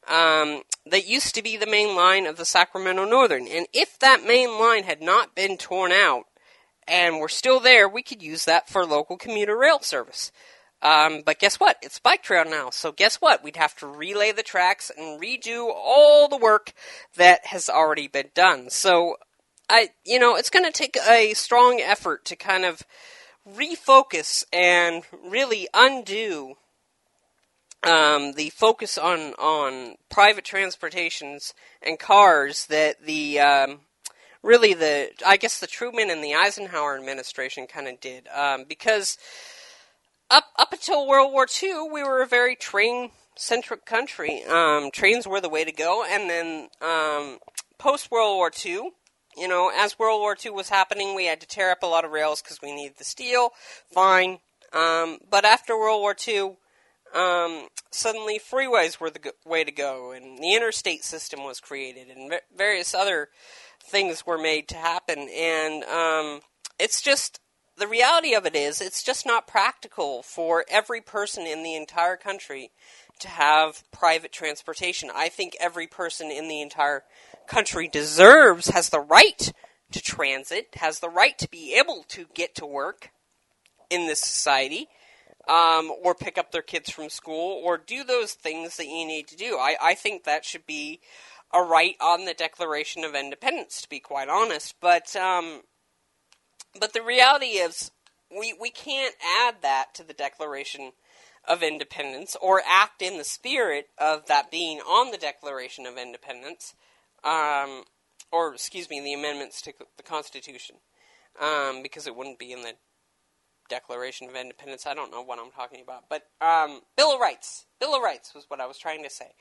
um, 0.08 0.62
that 0.86 1.06
used 1.06 1.34
to 1.36 1.42
be 1.42 1.56
the 1.56 1.66
main 1.66 1.94
line 1.94 2.26
of 2.26 2.36
the 2.36 2.44
Sacramento 2.44 3.04
Northern. 3.04 3.46
And 3.46 3.66
if 3.72 3.98
that 4.00 4.26
main 4.26 4.58
line 4.58 4.82
had 4.84 5.00
not 5.00 5.36
been 5.36 5.56
torn 5.56 5.92
out 5.92 6.24
and 6.88 7.20
were 7.20 7.28
still 7.28 7.60
there, 7.60 7.88
we 7.88 8.02
could 8.02 8.22
use 8.22 8.44
that 8.44 8.68
for 8.68 8.84
local 8.84 9.16
commuter 9.16 9.56
rail 9.56 9.78
service. 9.80 10.32
Um, 10.82 11.22
but 11.24 11.38
guess 11.38 11.60
what? 11.60 11.78
It's 11.80 12.00
bike 12.00 12.22
trail 12.22 12.44
now. 12.44 12.70
So 12.70 12.90
guess 12.90 13.16
what? 13.16 13.44
We'd 13.44 13.56
have 13.56 13.76
to 13.76 13.86
relay 13.86 14.32
the 14.32 14.42
tracks 14.42 14.90
and 14.96 15.20
redo 15.20 15.70
all 15.72 16.28
the 16.28 16.36
work 16.36 16.72
that 17.16 17.46
has 17.46 17.70
already 17.70 18.08
been 18.08 18.30
done. 18.34 18.68
So 18.68 19.16
I, 19.70 19.90
you 20.04 20.18
know, 20.18 20.34
it's 20.34 20.50
going 20.50 20.64
to 20.64 20.72
take 20.72 20.96
a 21.08 21.34
strong 21.34 21.80
effort 21.80 22.24
to 22.26 22.36
kind 22.36 22.64
of 22.64 22.82
refocus 23.48 24.44
and 24.52 25.04
really 25.24 25.68
undo 25.72 26.56
um, 27.84 28.32
the 28.32 28.50
focus 28.50 28.96
on 28.96 29.34
on 29.34 29.96
private 30.08 30.44
transportations 30.44 31.54
and 31.80 31.98
cars 31.98 32.66
that 32.66 33.04
the 33.04 33.40
um, 33.40 33.80
really 34.42 34.74
the 34.74 35.10
I 35.26 35.36
guess 35.36 35.58
the 35.58 35.66
Truman 35.66 36.10
and 36.10 36.22
the 36.22 36.34
Eisenhower 36.34 36.96
administration 36.96 37.66
kind 37.66 37.88
of 37.88 38.00
did 38.00 38.28
um, 38.28 38.64
because 38.68 39.18
up 40.32 40.46
up 40.58 40.72
until 40.72 41.06
World 41.06 41.32
War 41.32 41.46
II, 41.62 41.88
we 41.92 42.02
were 42.02 42.22
a 42.22 42.26
very 42.26 42.56
train 42.56 43.10
centric 43.36 43.84
country. 43.84 44.42
Um, 44.44 44.90
trains 44.90 45.26
were 45.26 45.40
the 45.40 45.48
way 45.48 45.64
to 45.64 45.72
go, 45.72 46.04
and 46.08 46.28
then 46.28 46.68
um, 46.80 47.38
post 47.78 48.10
World 48.10 48.36
War 48.36 48.50
II, 48.64 48.90
you 49.36 49.48
know, 49.48 49.70
as 49.74 49.98
World 49.98 50.20
War 50.20 50.36
II 50.42 50.52
was 50.52 50.68
happening, 50.68 51.14
we 51.14 51.26
had 51.26 51.40
to 51.40 51.46
tear 51.46 51.70
up 51.70 51.82
a 51.82 51.86
lot 51.86 52.04
of 52.04 52.10
rails 52.10 52.42
because 52.42 52.60
we 52.62 52.74
needed 52.74 52.98
the 52.98 53.04
steel. 53.04 53.50
Fine. 53.92 54.38
Um, 54.72 55.18
but 55.30 55.44
after 55.44 55.78
World 55.78 56.00
War 56.00 56.16
II, 56.26 56.56
um, 57.14 57.68
suddenly 57.90 58.38
freeways 58.38 58.98
were 58.98 59.10
the 59.10 59.34
way 59.44 59.64
to 59.64 59.72
go, 59.72 60.12
and 60.12 60.38
the 60.38 60.54
interstate 60.54 61.04
system 61.04 61.44
was 61.44 61.60
created, 61.60 62.08
and 62.08 62.32
various 62.56 62.94
other 62.94 63.28
things 63.82 64.26
were 64.26 64.38
made 64.38 64.68
to 64.68 64.76
happen. 64.76 65.28
And 65.30 65.84
um, 65.84 66.40
it's 66.78 67.02
just 67.02 67.40
the 67.76 67.86
reality 67.88 68.34
of 68.34 68.46
it 68.46 68.54
is, 68.54 68.80
it's 68.80 69.02
just 69.02 69.26
not 69.26 69.46
practical 69.46 70.22
for 70.22 70.64
every 70.68 71.00
person 71.00 71.46
in 71.46 71.62
the 71.62 71.74
entire 71.74 72.16
country 72.16 72.70
to 73.20 73.28
have 73.28 73.82
private 73.90 74.32
transportation. 74.32 75.10
I 75.14 75.28
think 75.28 75.56
every 75.60 75.86
person 75.86 76.30
in 76.30 76.48
the 76.48 76.60
entire 76.60 77.04
country 77.46 77.88
deserves, 77.88 78.68
has 78.68 78.90
the 78.90 79.00
right 79.00 79.52
to 79.92 80.00
transit, 80.00 80.68
has 80.74 81.00
the 81.00 81.08
right 81.08 81.38
to 81.38 81.48
be 81.48 81.74
able 81.78 82.04
to 82.08 82.26
get 82.34 82.54
to 82.56 82.66
work 82.66 83.10
in 83.90 84.06
this 84.06 84.20
society, 84.20 84.88
um, 85.48 85.92
or 86.02 86.14
pick 86.14 86.38
up 86.38 86.52
their 86.52 86.62
kids 86.62 86.90
from 86.90 87.08
school, 87.10 87.60
or 87.64 87.76
do 87.78 88.04
those 88.04 88.32
things 88.32 88.76
that 88.76 88.86
you 88.86 89.06
need 89.06 89.28
to 89.28 89.36
do. 89.36 89.56
I, 89.58 89.76
I 89.82 89.94
think 89.94 90.24
that 90.24 90.44
should 90.44 90.66
be 90.66 91.00
a 91.52 91.62
right 91.62 91.96
on 92.00 92.24
the 92.24 92.34
Declaration 92.34 93.04
of 93.04 93.14
Independence, 93.14 93.82
to 93.82 93.88
be 93.88 94.00
quite 94.00 94.28
honest. 94.28 94.74
But 94.80 95.14
um, 95.16 95.62
but 96.78 96.92
the 96.92 97.02
reality 97.02 97.58
is, 97.58 97.90
we 98.30 98.54
we 98.58 98.70
can't 98.70 99.14
add 99.40 99.56
that 99.62 99.94
to 99.94 100.04
the 100.04 100.14
Declaration 100.14 100.92
of 101.46 101.62
Independence 101.62 102.36
or 102.40 102.62
act 102.66 103.02
in 103.02 103.18
the 103.18 103.24
spirit 103.24 103.88
of 103.98 104.26
that 104.26 104.50
being 104.50 104.78
on 104.78 105.10
the 105.10 105.18
Declaration 105.18 105.86
of 105.86 105.96
Independence, 105.96 106.74
um, 107.24 107.84
or 108.30 108.54
excuse 108.54 108.88
me, 108.88 109.00
the 109.00 109.12
amendments 109.12 109.60
to 109.62 109.72
the 109.96 110.02
Constitution, 110.02 110.76
um, 111.40 111.82
because 111.82 112.06
it 112.06 112.16
wouldn't 112.16 112.38
be 112.38 112.52
in 112.52 112.62
the 112.62 112.74
Declaration 113.68 114.28
of 114.28 114.36
Independence. 114.36 114.86
I 114.86 114.94
don't 114.94 115.10
know 115.10 115.22
what 115.22 115.38
I'm 115.38 115.50
talking 115.50 115.82
about, 115.82 116.04
but 116.08 116.22
um, 116.40 116.80
Bill 116.96 117.14
of 117.14 117.20
Rights. 117.20 117.66
Bill 117.80 117.94
of 117.94 118.02
Rights 118.02 118.34
was 118.34 118.44
what 118.48 118.60
I 118.60 118.66
was 118.66 118.78
trying 118.78 119.02
to 119.02 119.10
say. 119.10 119.32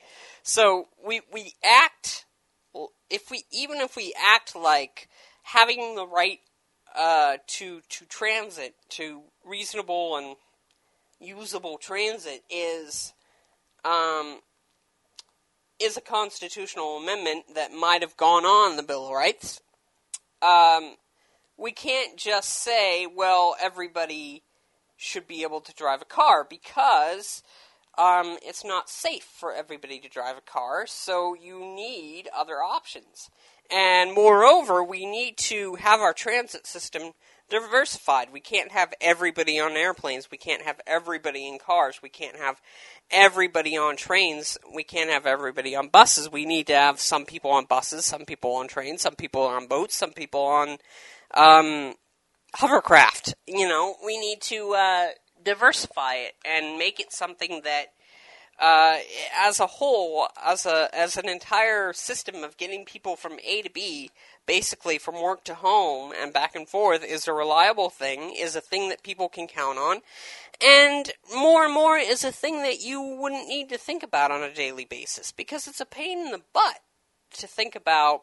So 0.42 0.88
we 1.06 1.20
we 1.32 1.54
act 1.64 2.26
if 3.10 3.30
we 3.30 3.44
even 3.52 3.78
if 3.78 3.96
we 3.96 4.14
act 4.20 4.56
like 4.56 5.08
having 5.42 5.96
the 5.96 6.06
right 6.06 6.38
uh, 6.96 7.38
to 7.46 7.80
to 7.88 8.04
transit 8.06 8.74
to 8.90 9.22
reasonable 9.44 10.16
and 10.16 10.36
usable 11.20 11.78
transit 11.78 12.42
is 12.50 13.12
um, 13.84 14.40
is 15.80 15.96
a 15.96 16.00
constitutional 16.00 16.98
amendment 16.98 17.44
that 17.54 17.72
might 17.72 18.02
have 18.02 18.16
gone 18.16 18.44
on 18.44 18.76
the 18.76 18.82
Bill 18.82 19.06
of 19.06 19.12
Rights. 19.12 19.60
Um, 20.40 20.96
we 21.56 21.72
can't 21.72 22.16
just 22.16 22.50
say, 22.50 23.06
well, 23.06 23.56
everybody 23.60 24.42
should 24.96 25.26
be 25.26 25.42
able 25.42 25.60
to 25.60 25.74
drive 25.74 26.02
a 26.02 26.06
car 26.06 26.46
because 26.48 27.42
um, 27.98 28.38
it's 28.42 28.64
not 28.64 28.88
safe 28.88 29.24
for 29.24 29.52
everybody 29.52 29.98
to 29.98 30.08
drive 30.08 30.38
a 30.38 30.40
car, 30.40 30.86
so 30.86 31.34
you 31.34 31.60
need 31.60 32.28
other 32.34 32.56
options. 32.56 33.28
And 33.70 34.14
moreover, 34.14 34.82
we 34.82 35.06
need 35.06 35.36
to 35.38 35.74
have 35.76 36.00
our 36.00 36.12
transit 36.12 36.66
system 36.66 37.12
diversified. 37.50 38.32
We 38.32 38.40
can't 38.40 38.72
have 38.72 38.94
everybody 39.00 39.60
on 39.60 39.72
airplanes. 39.72 40.30
We 40.30 40.38
can't 40.38 40.62
have 40.62 40.80
everybody 40.86 41.46
in 41.46 41.58
cars. 41.58 42.00
We 42.02 42.08
can't 42.08 42.36
have 42.36 42.60
everybody 43.10 43.76
on 43.76 43.96
trains. 43.96 44.56
We 44.74 44.84
can't 44.84 45.10
have 45.10 45.26
everybody 45.26 45.76
on 45.76 45.88
buses. 45.88 46.30
We 46.30 46.46
need 46.46 46.66
to 46.68 46.74
have 46.74 46.98
some 46.98 47.26
people 47.26 47.50
on 47.50 47.66
buses, 47.66 48.06
some 48.06 48.24
people 48.24 48.54
on 48.56 48.68
trains, 48.68 49.02
some 49.02 49.16
people 49.16 49.42
on 49.42 49.66
boats, 49.66 49.94
some 49.94 50.12
people 50.12 50.40
on 50.40 50.78
um, 51.34 51.94
hovercraft. 52.54 53.34
You 53.46 53.68
know, 53.68 53.96
we 54.04 54.18
need 54.18 54.40
to 54.42 54.74
uh, 54.74 55.08
diversify 55.44 56.14
it 56.14 56.34
and 56.44 56.78
make 56.78 57.00
it 57.00 57.12
something 57.12 57.62
that 57.64 57.86
uh, 58.60 58.98
as 59.36 59.60
a 59.60 59.66
whole, 59.66 60.28
as 60.44 60.66
a 60.66 60.88
as 60.94 61.16
an 61.16 61.28
entire 61.28 61.92
system 61.92 62.44
of 62.44 62.56
getting 62.56 62.84
people 62.84 63.16
from 63.16 63.38
A 63.44 63.62
to 63.62 63.70
B, 63.70 64.10
basically 64.46 64.98
from 64.98 65.20
work 65.20 65.42
to 65.44 65.54
home 65.54 66.12
and 66.16 66.32
back 66.32 66.54
and 66.54 66.68
forth, 66.68 67.04
is 67.04 67.26
a 67.26 67.32
reliable 67.32 67.90
thing, 67.90 68.34
is 68.38 68.54
a 68.54 68.60
thing 68.60 68.88
that 68.90 69.02
people 69.02 69.28
can 69.28 69.46
count 69.46 69.78
on, 69.78 70.00
and 70.64 71.10
more 71.34 71.64
and 71.64 71.74
more 71.74 71.96
is 71.96 72.24
a 72.24 72.30
thing 72.30 72.62
that 72.62 72.80
you 72.80 73.00
wouldn't 73.02 73.48
need 73.48 73.68
to 73.70 73.78
think 73.78 74.02
about 74.02 74.30
on 74.30 74.42
a 74.42 74.54
daily 74.54 74.84
basis 74.84 75.32
because 75.32 75.66
it's 75.66 75.80
a 75.80 75.86
pain 75.86 76.26
in 76.26 76.30
the 76.30 76.42
butt 76.52 76.80
to 77.32 77.46
think 77.46 77.74
about. 77.74 78.22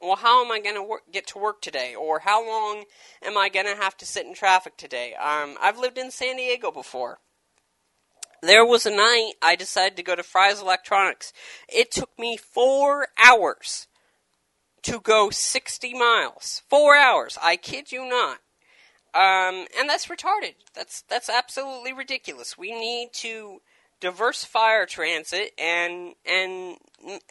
Well, 0.00 0.16
how 0.16 0.44
am 0.44 0.50
I 0.50 0.60
going 0.60 0.76
to 0.76 0.96
get 1.12 1.26
to 1.28 1.38
work 1.38 1.60
today? 1.60 1.94
Or 1.94 2.20
how 2.20 2.46
long 2.46 2.84
am 3.22 3.36
I 3.36 3.48
going 3.48 3.66
to 3.66 3.76
have 3.76 3.96
to 3.98 4.06
sit 4.06 4.26
in 4.26 4.34
traffic 4.34 4.76
today? 4.76 5.14
Um, 5.14 5.56
I've 5.60 5.78
lived 5.78 5.98
in 5.98 6.10
San 6.10 6.36
Diego 6.36 6.70
before 6.70 7.18
there 8.42 8.64
was 8.64 8.86
a 8.86 8.90
night 8.90 9.32
I 9.42 9.56
decided 9.56 9.96
to 9.96 10.02
go 10.02 10.16
to 10.16 10.22
Fry's 10.22 10.60
Electronics. 10.60 11.32
It 11.68 11.90
took 11.90 12.10
me 12.18 12.36
four 12.36 13.08
hours 13.22 13.86
to 14.82 15.00
go 15.00 15.30
60 15.30 15.94
miles. 15.94 16.62
Four 16.68 16.96
hours. 16.96 17.38
I 17.42 17.56
kid 17.56 17.92
you 17.92 18.08
not. 18.08 18.38
Um, 19.12 19.66
and 19.78 19.88
that's 19.88 20.06
retarded. 20.06 20.54
That's 20.74 21.02
that's 21.02 21.28
absolutely 21.28 21.92
ridiculous. 21.92 22.56
We 22.56 22.72
need 22.72 23.08
to 23.14 23.60
diversify 24.00 24.70
our 24.70 24.86
transit 24.86 25.50
and 25.58 26.14
and 26.24 26.76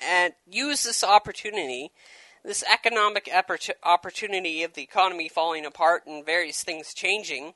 and 0.04 0.34
use 0.46 0.84
this 0.84 1.06
opportunity, 1.06 1.92
this 2.43 2.63
economic 2.72 3.29
opportunity 3.84 4.63
of 4.63 4.74
the 4.74 4.81
economy 4.81 5.29
falling 5.29 5.65
apart 5.65 6.03
and 6.05 6.25
various 6.25 6.63
things 6.63 6.93
changing. 6.93 7.53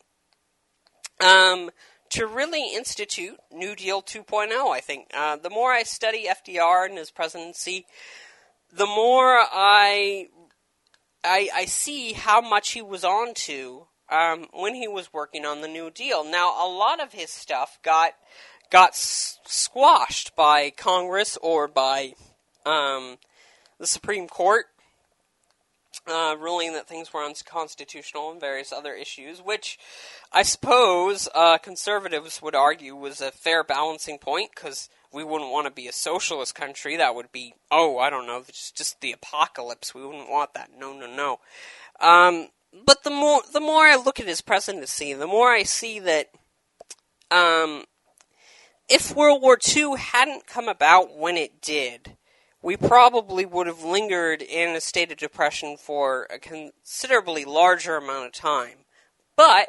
Um, 1.20 1.72
to 2.10 2.28
really 2.28 2.76
institute 2.76 3.38
New 3.52 3.76
Deal 3.76 4.02
2.0. 4.02 4.52
I 4.72 4.80
think 4.80 5.08
uh, 5.16 5.36
the 5.38 5.50
more 5.50 5.72
I 5.72 5.84
study 5.84 6.28
FDR 6.28 6.88
and 6.88 6.98
his 6.98 7.10
presidency, 7.10 7.86
the 8.72 8.86
more 8.86 9.40
I 9.40 10.28
I, 11.24 11.50
I 11.54 11.66
see 11.66 12.14
how 12.14 12.42
much 12.42 12.72
he 12.72 12.82
was 12.82 13.04
on 13.04 13.34
to 13.34 13.88
um, 14.12 14.48
when 14.54 14.76
he 14.76 14.88
was 14.88 15.14
working 15.14 15.46
on 15.46 15.62
the 15.62 15.68
New 15.68 15.90
Deal. 15.90 16.24
Now, 16.24 16.50
a 16.50 16.68
lot 16.68 17.02
of 17.02 17.14
his 17.14 17.30
stuff 17.30 17.80
got 17.84 18.14
got 18.70 18.90
s- 18.90 19.40
squashed 19.46 20.36
by 20.36 20.70
Congress 20.70 21.38
or 21.42 21.68
by 21.68 22.14
um, 22.66 23.18
the 23.80 23.88
Supreme 23.88 24.28
Court 24.28 24.66
uh, 26.08 26.36
ruling 26.40 26.74
that 26.74 26.88
things 26.88 27.14
were 27.14 27.24
unconstitutional 27.24 28.32
and 28.32 28.40
various 28.40 28.72
other 28.72 28.94
issues, 28.94 29.40
which 29.40 29.78
I 30.32 30.44
suppose 30.44 31.30
uh, 31.34 31.58
conservatives 31.58 32.42
would 32.42 32.56
argue 32.56 32.96
was 32.96 33.22
a 33.22 33.32
fair 33.32 33.64
balancing 33.64 34.18
point 34.18 34.52
because 34.54 34.90
we 35.14 35.24
wouldn't 35.24 35.52
want 35.52 35.68
to 35.68 35.72
be 35.72 35.88
a 35.88 35.94
socialist 35.94 36.56
country. 36.56 36.98
That 36.98 37.16
would 37.16 37.32
be, 37.32 37.54
oh, 37.72 38.00
I 38.00 38.10
don't 38.10 38.28
know, 38.28 38.44
just, 38.46 38.76
just 38.76 39.00
the 39.02 39.12
apocalypse. 39.12 39.94
We 39.94 40.06
wouldn't 40.06 40.30
want 40.30 40.54
that. 40.56 40.72
No, 40.78 40.94
no, 40.94 41.08
no. 41.08 41.40
Um, 42.00 42.50
but 42.86 43.04
the 43.04 43.12
more 43.12 43.42
the 43.52 43.60
more 43.60 43.86
I 43.86 43.96
look 43.96 44.20
at 44.20 44.28
his 44.28 44.42
presidency, 44.42 45.14
the 45.14 45.28
more 45.28 45.50
I 45.50 45.64
see 45.64 46.00
that 46.00 46.30
um, 47.30 47.86
if 48.90 49.16
World 49.16 49.42
War 49.42 49.58
II 49.76 49.96
hadn't 49.98 50.48
come 50.48 50.68
about 50.68 51.18
when 51.18 51.38
it 51.38 51.62
did, 51.62 52.18
we 52.64 52.78
probably 52.78 53.46
would 53.46 53.68
have 53.68 53.84
lingered 53.84 54.42
in 54.42 54.76
a 54.76 54.82
state 54.82 55.12
of 55.12 55.18
depression 55.18 55.76
for 55.78 56.26
a 56.34 56.40
considerably 56.40 57.44
larger 57.44 57.98
amount 57.98 58.28
of 58.28 58.32
time. 58.32 58.86
But 59.36 59.68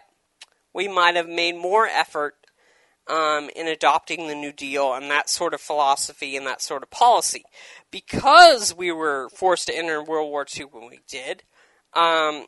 we 0.73 0.87
might 0.87 1.17
have 1.17 1.29
made 1.29 1.57
more 1.57 1.87
effort 1.87 2.37
um, 3.09 3.51
in 3.57 3.67
adopting 3.67 4.29
the 4.29 4.35
New 4.35 4.53
Deal 4.53 4.95
and 4.95 5.11
that 5.11 5.29
sort 5.29 5.55
of 5.55 5.61
philosophy 5.61 6.37
and 6.37 6.47
that 6.47 6.63
sort 6.63 6.85
of 6.85 6.91
policy. 6.91 7.45
Because 7.91 8.75
we 8.75 8.93
were 8.93 9.29
forced 9.29 9.67
to 9.67 9.77
enter 9.77 10.03
World 10.03 10.31
War 10.31 10.47
II 10.57 10.67
when 10.67 10.89
we 10.89 11.01
did, 11.09 11.43
um, 11.95 12.47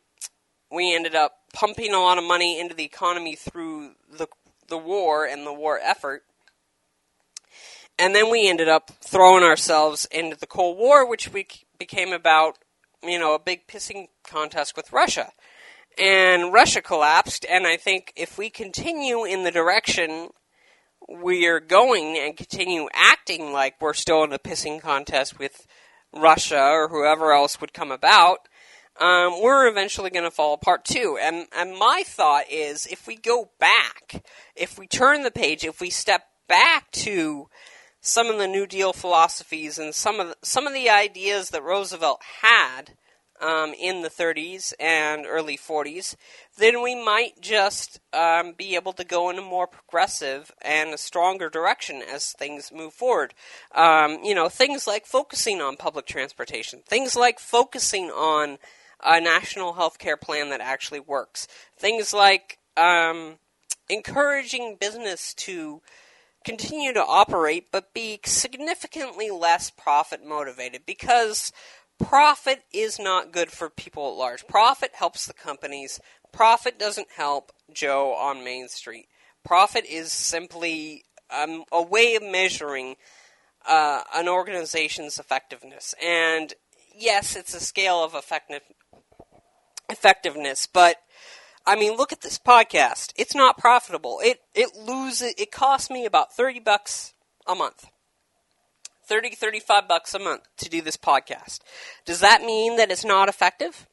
we 0.70 0.94
ended 0.94 1.16
up 1.16 1.38
pumping 1.52 1.92
a 1.92 2.00
lot 2.00 2.18
of 2.18 2.24
money 2.24 2.60
into 2.60 2.74
the 2.74 2.84
economy 2.84 3.34
through 3.34 3.92
the 4.10 4.28
the 4.68 4.78
war 4.78 5.24
and 5.24 5.46
the 5.46 5.52
war 5.52 5.78
effort 5.80 6.24
and 7.98 8.14
then 8.14 8.30
we 8.30 8.48
ended 8.48 8.68
up 8.68 8.90
throwing 9.00 9.44
ourselves 9.44 10.06
into 10.10 10.36
the 10.36 10.46
Cold 10.46 10.78
War, 10.78 11.08
which 11.08 11.32
we 11.32 11.46
became 11.78 12.12
about, 12.12 12.58
you 13.02 13.18
know, 13.18 13.34
a 13.34 13.38
big 13.38 13.66
pissing 13.66 14.08
contest 14.24 14.76
with 14.76 14.92
Russia. 14.92 15.32
And 15.98 16.52
Russia 16.52 16.82
collapsed, 16.82 17.46
and 17.48 17.66
I 17.66 17.78
think 17.78 18.12
if 18.16 18.36
we 18.36 18.50
continue 18.50 19.24
in 19.24 19.44
the 19.44 19.50
direction 19.50 20.28
we 21.08 21.46
are 21.46 21.60
going 21.60 22.18
and 22.18 22.36
continue 22.36 22.88
acting 22.92 23.52
like 23.52 23.80
we're 23.80 23.94
still 23.94 24.24
in 24.24 24.32
a 24.32 24.38
pissing 24.38 24.80
contest 24.80 25.38
with 25.38 25.66
Russia 26.12 26.60
or 26.60 26.88
whoever 26.88 27.32
else 27.32 27.60
would 27.60 27.72
come 27.72 27.92
about, 27.92 28.48
um, 29.00 29.40
we're 29.42 29.68
eventually 29.68 30.10
going 30.10 30.24
to 30.24 30.30
fall 30.30 30.54
apart 30.54 30.84
too. 30.84 31.18
And 31.20 31.46
and 31.56 31.76
my 31.76 32.02
thought 32.04 32.50
is, 32.50 32.86
if 32.86 33.06
we 33.06 33.16
go 33.16 33.50
back, 33.58 34.24
if 34.54 34.78
we 34.78 34.86
turn 34.86 35.22
the 35.22 35.30
page, 35.30 35.64
if 35.64 35.80
we 35.80 35.90
step 35.90 36.22
back 36.48 36.90
to 36.92 37.48
some 38.06 38.28
of 38.28 38.38
the 38.38 38.46
New 38.46 38.66
Deal 38.66 38.92
philosophies 38.92 39.78
and 39.78 39.94
some 39.94 40.20
of 40.20 40.28
the, 40.28 40.36
some 40.42 40.66
of 40.66 40.72
the 40.72 40.88
ideas 40.88 41.50
that 41.50 41.62
Roosevelt 41.62 42.22
had 42.42 42.92
um, 43.40 43.74
in 43.74 44.02
the 44.02 44.08
30s 44.08 44.72
and 44.80 45.26
early 45.26 45.58
40s, 45.58 46.14
then 46.56 46.82
we 46.82 46.94
might 46.94 47.40
just 47.40 48.00
um, 48.12 48.54
be 48.56 48.74
able 48.76 48.92
to 48.94 49.04
go 49.04 49.28
in 49.28 49.38
a 49.38 49.42
more 49.42 49.66
progressive 49.66 50.52
and 50.62 50.94
a 50.94 50.98
stronger 50.98 51.50
direction 51.50 52.02
as 52.02 52.32
things 52.32 52.72
move 52.72 52.94
forward. 52.94 53.34
Um, 53.74 54.20
you 54.22 54.34
know, 54.34 54.48
things 54.48 54.86
like 54.86 55.04
focusing 55.04 55.60
on 55.60 55.76
public 55.76 56.06
transportation, 56.06 56.82
things 56.86 57.16
like 57.16 57.38
focusing 57.38 58.04
on 58.10 58.58
a 59.04 59.20
national 59.20 59.74
health 59.74 59.98
care 59.98 60.16
plan 60.16 60.50
that 60.50 60.60
actually 60.60 61.00
works, 61.00 61.46
things 61.76 62.14
like 62.14 62.58
um, 62.76 63.36
encouraging 63.88 64.76
business 64.80 65.34
to 65.34 65.82
continue 66.46 66.92
to 66.92 67.04
operate 67.04 67.66
but 67.72 67.92
be 67.92 68.20
significantly 68.24 69.30
less 69.30 69.68
profit 69.68 70.24
motivated 70.24 70.82
because 70.86 71.52
profit 71.98 72.62
is 72.72 72.98
not 72.98 73.32
good 73.32 73.50
for 73.50 73.68
people 73.68 74.08
at 74.08 74.16
large. 74.16 74.46
Profit 74.46 74.92
helps 74.94 75.26
the 75.26 75.34
companies. 75.34 76.00
Profit 76.32 76.78
doesn't 76.78 77.08
help 77.16 77.50
Joe 77.72 78.14
on 78.14 78.44
Main 78.44 78.68
Street. 78.68 79.08
Profit 79.44 79.84
is 79.86 80.12
simply 80.12 81.04
um, 81.36 81.64
a 81.72 81.82
way 81.82 82.14
of 82.14 82.22
measuring 82.22 82.94
uh, 83.66 84.02
an 84.14 84.28
organization's 84.28 85.18
effectiveness. 85.18 85.94
And 86.00 86.54
yes, 86.96 87.34
it's 87.34 87.54
a 87.54 87.60
scale 87.60 88.04
of 88.04 88.14
effective, 88.14 88.62
effectiveness, 89.90 90.68
but 90.72 90.96
I 91.66 91.76
mean, 91.76 91.96
look 91.96 92.12
at 92.12 92.20
this 92.20 92.38
podcast. 92.38 93.12
It's 93.16 93.34
not 93.34 93.58
profitable. 93.58 94.20
It 94.22 94.40
it 94.54 94.74
loses. 94.76 95.34
It 95.36 95.50
costs 95.50 95.90
me 95.90 96.06
about 96.06 96.34
thirty 96.34 96.60
bucks 96.60 97.12
a 97.46 97.54
month. 97.54 97.86
30 99.06 99.36
35 99.36 99.86
bucks 99.86 100.14
a 100.14 100.18
month 100.18 100.42
to 100.56 100.68
do 100.68 100.82
this 100.82 100.96
podcast. 100.96 101.60
Does 102.04 102.20
that 102.20 102.42
mean 102.42 102.76
that 102.76 102.90
it's 102.90 103.04
not 103.04 103.28
effective? 103.28 103.86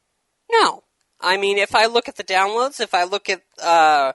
No. 0.51 0.83
I 1.21 1.37
mean, 1.37 1.57
if 1.57 1.75
I 1.75 1.85
look 1.85 2.09
at 2.09 2.15
the 2.15 2.23
downloads, 2.23 2.79
if 2.79 2.93
I 2.95 3.03
look 3.03 3.29
at 3.29 3.43
uh, 3.61 4.13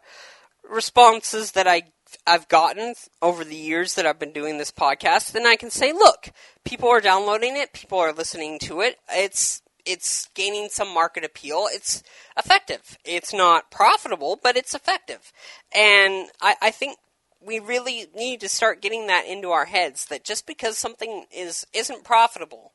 responses 0.69 1.53
that 1.53 1.67
I 1.67 1.85
I've 2.27 2.49
gotten 2.49 2.95
over 3.21 3.45
the 3.45 3.57
years 3.57 3.95
that 3.95 4.07
I've 4.07 4.19
been 4.19 4.33
doing 4.33 4.59
this 4.59 4.73
podcast, 4.73 5.33
then 5.33 5.47
I 5.47 5.57
can 5.57 5.71
say, 5.71 5.93
look, 5.93 6.31
people 6.65 6.89
are 6.89 7.01
downloading 7.01 7.57
it, 7.57 7.73
people 7.73 7.99
are 7.99 8.13
listening 8.13 8.59
to 8.61 8.81
it. 8.81 8.99
It's 9.11 9.63
it's 9.89 10.29
gaining 10.35 10.69
some 10.69 10.93
market 10.93 11.25
appeal. 11.25 11.67
It's 11.71 12.03
effective. 12.37 12.99
It's 13.05 13.33
not 13.33 13.71
profitable, 13.71 14.39
but 14.43 14.57
it's 14.57 14.75
effective. 14.75 15.33
And 15.75 16.29
I, 16.43 16.57
I 16.61 16.71
think 16.71 16.99
we 17.41 17.59
really 17.59 18.07
need 18.15 18.41
to 18.41 18.49
start 18.49 18.83
getting 18.83 19.07
that 19.07 19.27
into 19.27 19.51
our 19.51 19.65
heads 19.65 20.07
that 20.07 20.25
just 20.25 20.47
because 20.47 20.77
something 20.77 21.25
is 21.35 21.67
isn't 21.73 22.05
profitable 22.05 22.73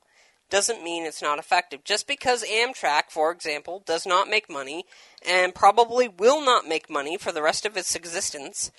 doesn't 0.50 0.84
mean 0.84 1.04
it's 1.04 1.22
not 1.22 1.40
effective. 1.40 1.84
Just 1.84 2.08
because 2.08 2.44
Amtrak, 2.44 3.04
for 3.10 3.32
example, 3.32 3.84
does 3.86 4.06
not 4.06 4.30
make 4.30 4.50
money 4.50 4.86
and 5.28 5.56
probably 5.56 6.08
will 6.08 6.44
not 6.44 6.68
make 6.68 6.90
money 6.90 7.18
for 7.18 7.32
the 7.32 7.42
rest 7.42 7.66
of 7.66 7.78
its 7.78 7.96
existence 7.96 8.72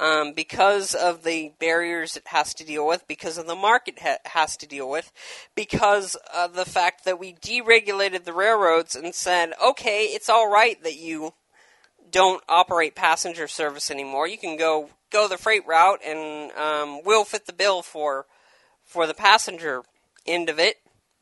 um, 0.00 0.32
because 0.32 0.94
of 0.94 1.22
the 1.22 1.52
barriers 1.58 2.16
it 2.16 2.26
has 2.28 2.54
to 2.54 2.64
deal 2.64 2.86
with, 2.86 3.06
because 3.06 3.38
of 3.38 3.46
the 3.46 3.54
market 3.54 3.98
ha- 4.00 4.18
has 4.24 4.56
to 4.58 4.66
deal 4.66 4.88
with, 4.88 5.12
because 5.54 6.16
of 6.34 6.54
the 6.54 6.64
fact 6.64 7.04
that 7.04 7.18
we 7.18 7.34
deregulated 7.34 8.24
the 8.24 8.32
railroads 8.32 8.96
and 8.96 9.14
said, 9.14 9.52
okay, 9.62 10.04
it's 10.04 10.28
all 10.28 10.50
right 10.50 10.82
that 10.82 10.96
you 10.96 11.34
don't 12.10 12.42
operate 12.48 12.94
passenger 12.94 13.48
service 13.48 13.90
anymore. 13.90 14.28
You 14.28 14.38
can 14.38 14.56
go 14.56 14.90
go 15.10 15.28
the 15.28 15.38
freight 15.38 15.66
route, 15.66 16.00
and 16.04 16.52
um, 16.52 17.00
we'll 17.04 17.24
fit 17.24 17.46
the 17.46 17.52
bill 17.52 17.82
for 17.82 18.26
for 18.84 19.06
the 19.06 19.14
passenger 19.14 19.82
end 20.26 20.48
of 20.48 20.58
it. 20.58 20.76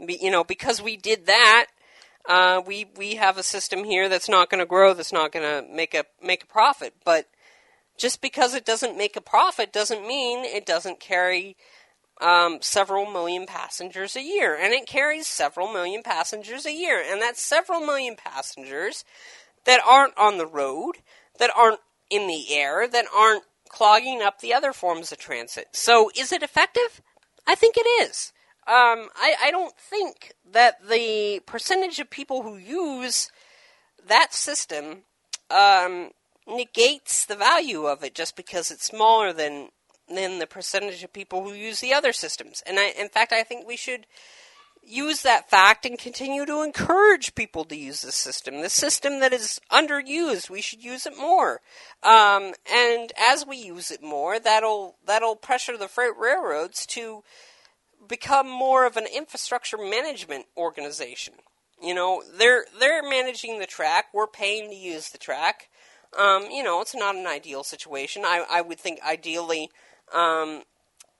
Be, 0.04 0.18
you 0.20 0.30
know, 0.30 0.44
because 0.44 0.82
we 0.82 0.96
did 0.96 1.26
that, 1.26 1.66
uh, 2.28 2.60
we 2.66 2.86
we 2.96 3.14
have 3.16 3.38
a 3.38 3.42
system 3.42 3.84
here 3.84 4.08
that's 4.08 4.28
not 4.28 4.50
going 4.50 4.58
to 4.60 4.66
grow, 4.66 4.92
that's 4.92 5.12
not 5.12 5.32
going 5.32 5.44
to 5.44 5.72
make 5.72 5.94
a 5.94 6.04
make 6.22 6.42
a 6.44 6.46
profit. 6.46 6.94
But 7.04 7.26
just 8.00 8.22
because 8.22 8.54
it 8.54 8.64
doesn't 8.64 8.96
make 8.96 9.14
a 9.14 9.20
profit 9.20 9.74
doesn't 9.74 10.06
mean 10.06 10.42
it 10.42 10.64
doesn't 10.64 11.00
carry 11.00 11.54
um, 12.20 12.58
several 12.62 13.10
million 13.10 13.46
passengers 13.46 14.16
a 14.16 14.22
year, 14.22 14.56
and 14.56 14.72
it 14.72 14.86
carries 14.86 15.26
several 15.26 15.70
million 15.70 16.02
passengers 16.02 16.64
a 16.64 16.72
year, 16.72 17.02
and 17.06 17.20
that's 17.20 17.42
several 17.42 17.80
million 17.80 18.16
passengers 18.16 19.04
that 19.66 19.80
aren't 19.86 20.16
on 20.16 20.38
the 20.38 20.46
road, 20.46 20.96
that 21.38 21.50
aren't 21.54 21.80
in 22.08 22.26
the 22.26 22.54
air, 22.54 22.88
that 22.88 23.04
aren't 23.14 23.44
clogging 23.68 24.22
up 24.22 24.40
the 24.40 24.54
other 24.54 24.72
forms 24.72 25.12
of 25.12 25.18
transit. 25.18 25.68
So, 25.72 26.10
is 26.16 26.32
it 26.32 26.42
effective? 26.42 27.02
I 27.46 27.54
think 27.54 27.76
it 27.76 27.86
is. 28.02 28.32
Um, 28.66 29.08
I, 29.16 29.34
I 29.44 29.50
don't 29.50 29.76
think 29.76 30.32
that 30.50 30.88
the 30.88 31.40
percentage 31.44 31.98
of 31.98 32.08
people 32.08 32.42
who 32.42 32.56
use 32.56 33.30
that 34.06 34.32
system 34.32 35.02
um, 35.50 36.10
negates 36.50 37.24
the 37.24 37.36
value 37.36 37.86
of 37.86 38.04
it 38.04 38.14
just 38.14 38.36
because 38.36 38.70
it's 38.70 38.84
smaller 38.84 39.32
than 39.32 39.68
than 40.08 40.40
the 40.40 40.46
percentage 40.46 41.04
of 41.04 41.12
people 41.12 41.44
who 41.44 41.52
use 41.52 41.80
the 41.80 41.94
other 41.94 42.12
systems. 42.12 42.62
And 42.66 42.80
I, 42.80 42.88
in 42.98 43.08
fact, 43.08 43.32
I 43.32 43.44
think 43.44 43.66
we 43.66 43.76
should 43.76 44.06
use 44.82 45.22
that 45.22 45.48
fact 45.48 45.86
and 45.86 45.98
continue 45.98 46.46
to 46.46 46.62
encourage 46.62 47.34
people 47.34 47.64
to 47.64 47.76
use 47.76 48.02
the 48.02 48.12
system. 48.12 48.60
The 48.60 48.70
system 48.70 49.20
that 49.20 49.32
is 49.32 49.60
underused, 49.70 50.50
we 50.50 50.62
should 50.62 50.82
use 50.82 51.06
it 51.06 51.16
more. 51.16 51.60
Um, 52.02 52.54
and 52.70 53.12
as 53.18 53.46
we 53.46 53.56
use 53.56 53.90
it 53.90 54.02
more, 54.02 54.40
that'll 54.40 54.96
that'll 55.06 55.36
pressure 55.36 55.76
the 55.76 55.88
freight 55.88 56.16
railroads 56.18 56.86
to 56.86 57.22
become 58.08 58.48
more 58.48 58.86
of 58.86 58.96
an 58.96 59.06
infrastructure 59.14 59.78
management 59.78 60.46
organization. 60.56 61.34
You 61.82 61.94
know, 61.94 62.22
they're 62.38 62.66
they're 62.78 63.02
managing 63.02 63.58
the 63.58 63.66
track. 63.66 64.06
We're 64.12 64.26
paying 64.26 64.70
to 64.70 64.76
use 64.76 65.10
the 65.10 65.18
track. 65.18 65.68
Um, 66.18 66.50
you 66.50 66.62
know, 66.62 66.80
it's 66.80 66.94
not 66.94 67.14
an 67.14 67.26
ideal 67.26 67.62
situation. 67.62 68.22
I, 68.24 68.44
I 68.50 68.60
would 68.62 68.80
think 68.80 69.00
ideally 69.06 69.70
um, 70.12 70.62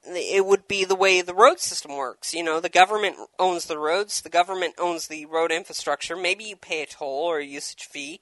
it 0.05 0.45
would 0.45 0.67
be 0.67 0.85
the 0.85 0.97
way 0.97 1.21
the 1.21 1.35
road 1.35 1.61
system 1.61 1.97
works. 1.97 2.35
You 2.35 2.43
know, 2.43 2.61
the 2.61 2.69
government 2.69 3.17
owns 3.39 3.67
the 3.67 3.79
roads, 3.79 4.21
the 4.23 4.29
government 4.29 4.75
owns 4.79 5.07
the 5.07 5.27
road 5.27 5.53
infrastructure. 5.53 6.17
Maybe 6.17 6.45
you 6.45 6.57
pay 6.57 6.83
a 6.83 6.87
toll 6.87 7.25
or 7.25 7.39
a 7.39 7.45
usage 7.45 7.85
fee 7.85 8.21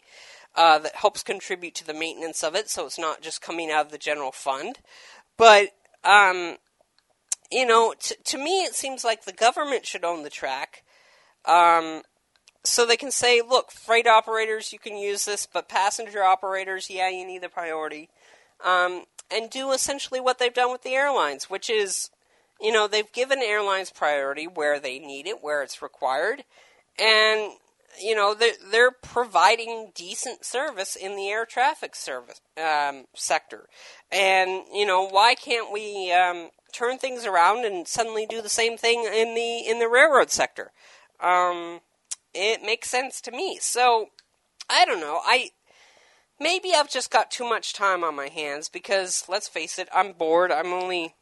uh, 0.54 0.78
that 0.80 0.96
helps 0.96 1.22
contribute 1.22 1.74
to 1.76 1.86
the 1.86 1.94
maintenance 1.94 2.42
of 2.42 2.54
it, 2.54 2.68
so 2.68 2.84
it's 2.84 2.98
not 2.98 3.22
just 3.22 3.40
coming 3.40 3.70
out 3.70 3.86
of 3.86 3.92
the 3.92 3.98
general 3.98 4.32
fund. 4.32 4.80
But, 5.36 5.68
um, 6.04 6.56
you 7.50 7.64
know, 7.64 7.94
t- 7.98 8.16
to 8.24 8.38
me, 8.38 8.64
it 8.64 8.74
seems 8.74 9.04
like 9.04 9.24
the 9.24 9.32
government 9.32 9.86
should 9.86 10.04
own 10.04 10.22
the 10.22 10.30
track. 10.30 10.82
Um, 11.44 12.02
so 12.68 12.86
they 12.86 12.96
can 12.96 13.10
say, 13.10 13.40
look, 13.40 13.70
freight 13.70 14.06
operators, 14.06 14.72
you 14.72 14.78
can 14.78 14.96
use 14.96 15.24
this, 15.24 15.46
but 15.46 15.68
passenger 15.68 16.22
operators, 16.22 16.90
yeah, 16.90 17.08
you 17.08 17.26
need 17.26 17.42
the 17.42 17.48
priority. 17.48 18.08
Um, 18.64 19.04
and 19.30 19.50
do 19.50 19.72
essentially 19.72 20.20
what 20.20 20.38
they've 20.38 20.54
done 20.54 20.72
with 20.72 20.82
the 20.82 20.94
airlines, 20.94 21.50
which 21.50 21.68
is, 21.70 22.10
you 22.60 22.72
know, 22.72 22.88
they've 22.88 23.12
given 23.12 23.40
airlines 23.42 23.90
priority 23.90 24.46
where 24.46 24.80
they 24.80 24.98
need 24.98 25.26
it, 25.26 25.42
where 25.42 25.62
it's 25.62 25.82
required, 25.82 26.44
and 26.98 27.52
you 28.00 28.14
know 28.14 28.34
they're, 28.34 28.52
they're 28.70 28.90
providing 28.90 29.92
decent 29.94 30.44
service 30.44 30.96
in 30.96 31.16
the 31.16 31.28
air 31.28 31.44
traffic 31.44 31.94
service 31.94 32.40
um, 32.62 33.04
sector, 33.14 33.68
and 34.10 34.62
you 34.72 34.86
know 34.86 35.06
why 35.06 35.34
can't 35.34 35.72
we 35.72 36.12
um, 36.12 36.50
turn 36.72 36.98
things 36.98 37.24
around 37.24 37.64
and 37.64 37.86
suddenly 37.86 38.26
do 38.26 38.42
the 38.42 38.48
same 38.48 38.76
thing 38.76 39.04
in 39.04 39.34
the 39.34 39.58
in 39.68 39.78
the 39.78 39.88
railroad 39.88 40.30
sector? 40.30 40.72
Um, 41.20 41.80
it 42.38 42.62
makes 42.62 42.88
sense 42.88 43.20
to 43.22 43.30
me. 43.30 43.58
So 43.60 44.08
I 44.70 44.84
don't 44.84 45.00
know. 45.00 45.20
I 45.24 45.50
maybe 46.40 46.72
I've 46.74 46.90
just 46.90 47.10
got 47.10 47.30
too 47.30 47.48
much 47.48 47.72
time 47.72 48.04
on 48.04 48.14
my 48.14 48.28
hands 48.28 48.68
because 48.68 49.24
let's 49.28 49.48
face 49.48 49.78
it, 49.78 49.88
I'm 49.94 50.12
bored. 50.12 50.52
I'm 50.52 50.72
only 50.72 51.14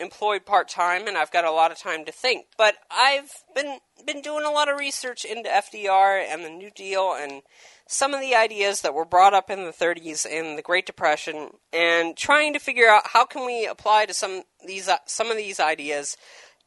employed 0.00 0.44
part 0.44 0.68
time 0.68 1.06
and 1.06 1.16
I've 1.16 1.30
got 1.30 1.44
a 1.44 1.52
lot 1.52 1.70
of 1.70 1.78
time 1.78 2.04
to 2.04 2.12
think. 2.12 2.46
But 2.58 2.74
I've 2.90 3.32
been 3.54 3.78
been 4.06 4.22
doing 4.22 4.44
a 4.44 4.50
lot 4.50 4.68
of 4.68 4.78
research 4.78 5.24
into 5.24 5.48
FDR 5.48 6.24
and 6.28 6.44
the 6.44 6.50
New 6.50 6.70
Deal 6.70 7.14
and 7.14 7.42
some 7.86 8.14
of 8.14 8.20
the 8.20 8.34
ideas 8.34 8.80
that 8.80 8.94
were 8.94 9.04
brought 9.04 9.34
up 9.34 9.50
in 9.50 9.64
the 9.64 9.70
30s 9.70 10.26
and 10.28 10.58
the 10.58 10.62
Great 10.62 10.86
Depression 10.86 11.50
and 11.72 12.16
trying 12.16 12.52
to 12.54 12.58
figure 12.58 12.88
out 12.88 13.08
how 13.08 13.24
can 13.24 13.46
we 13.46 13.66
apply 13.66 14.06
to 14.06 14.14
some 14.14 14.42
these 14.66 14.88
some 15.06 15.30
of 15.30 15.36
these 15.36 15.60
ideas 15.60 16.16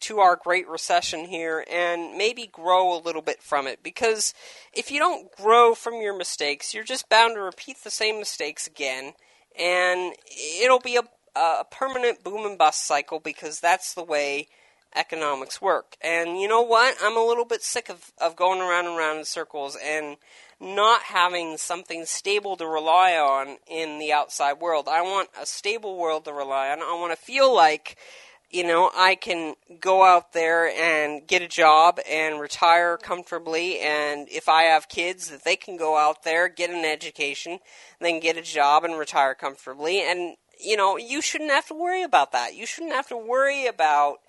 to 0.01 0.19
our 0.19 0.36
Great 0.36 0.67
Recession 0.67 1.25
here 1.25 1.65
and 1.69 2.17
maybe 2.17 2.47
grow 2.47 2.95
a 2.95 3.01
little 3.01 3.21
bit 3.21 3.41
from 3.41 3.67
it. 3.67 3.81
Because 3.83 4.33
if 4.73 4.91
you 4.91 4.99
don't 4.99 5.31
grow 5.36 5.73
from 5.73 6.01
your 6.01 6.17
mistakes, 6.17 6.73
you're 6.73 6.83
just 6.83 7.10
bound 7.10 7.36
to 7.36 7.41
repeat 7.41 7.77
the 7.83 7.89
same 7.89 8.19
mistakes 8.19 8.67
again, 8.67 9.13
and 9.60 10.13
it'll 10.62 10.79
be 10.79 10.97
a, 10.97 11.39
a 11.39 11.65
permanent 11.69 12.23
boom 12.23 12.45
and 12.45 12.57
bust 12.57 12.86
cycle 12.86 13.19
because 13.19 13.60
that's 13.60 13.93
the 13.93 14.03
way 14.03 14.47
economics 14.95 15.62
work. 15.62 15.95
And 16.01 16.39
you 16.39 16.47
know 16.47 16.62
what? 16.62 16.95
I'm 17.01 17.17
a 17.17 17.25
little 17.25 17.45
bit 17.45 17.62
sick 17.62 17.89
of, 17.89 18.12
of 18.19 18.36
going 18.36 18.62
around 18.62 18.86
and 18.86 18.97
around 18.97 19.17
in 19.17 19.25
circles 19.25 19.77
and 19.83 20.17
not 20.60 21.03
having 21.03 21.57
something 21.57 22.05
stable 22.05 22.55
to 22.57 22.65
rely 22.65 23.13
on 23.13 23.57
in 23.67 23.99
the 23.99 24.12
outside 24.12 24.53
world. 24.60 24.88
I 24.89 25.01
want 25.01 25.29
a 25.39 25.45
stable 25.45 25.97
world 25.97 26.25
to 26.25 26.33
rely 26.33 26.69
on. 26.69 26.81
I 26.81 26.99
want 26.99 27.17
to 27.17 27.23
feel 27.23 27.53
like 27.53 27.97
you 28.49 28.63
know, 28.63 28.89
I 28.95 29.15
can 29.15 29.55
go 29.81 30.03
out 30.03 30.31
there 30.31 30.67
and 30.67 31.27
get 31.27 31.41
a 31.41 31.47
job 31.47 31.99
and 32.10 32.39
retire 32.39 32.97
comfortably. 32.97 33.79
And 33.79 34.27
if 34.29 34.47
I 34.47 34.63
have 34.63 34.88
kids, 34.88 35.29
that 35.29 35.43
they 35.43 35.57
can 35.57 35.75
go 35.75 35.97
out 35.97 36.23
there, 36.23 36.47
get 36.47 36.69
an 36.69 36.86
education, 36.86 37.60
then 37.99 38.19
get 38.19 38.38
a 38.38 38.41
job 38.41 38.86
and 38.86 38.97
retire 38.97 39.36
comfortably. 39.36 40.01
And, 40.01 40.38
you 40.60 40.77
know, 40.77 40.97
you 40.97 41.21
shouldn't 41.21 41.51
have 41.51 41.67
to 41.67 41.73
worry 41.73 42.03
about 42.03 42.31
that. 42.31 42.55
You 42.55 42.65
shouldn't 42.65 42.93
have 42.93 43.10
to 43.10 43.17
worry 43.17 43.67
about 43.67 44.19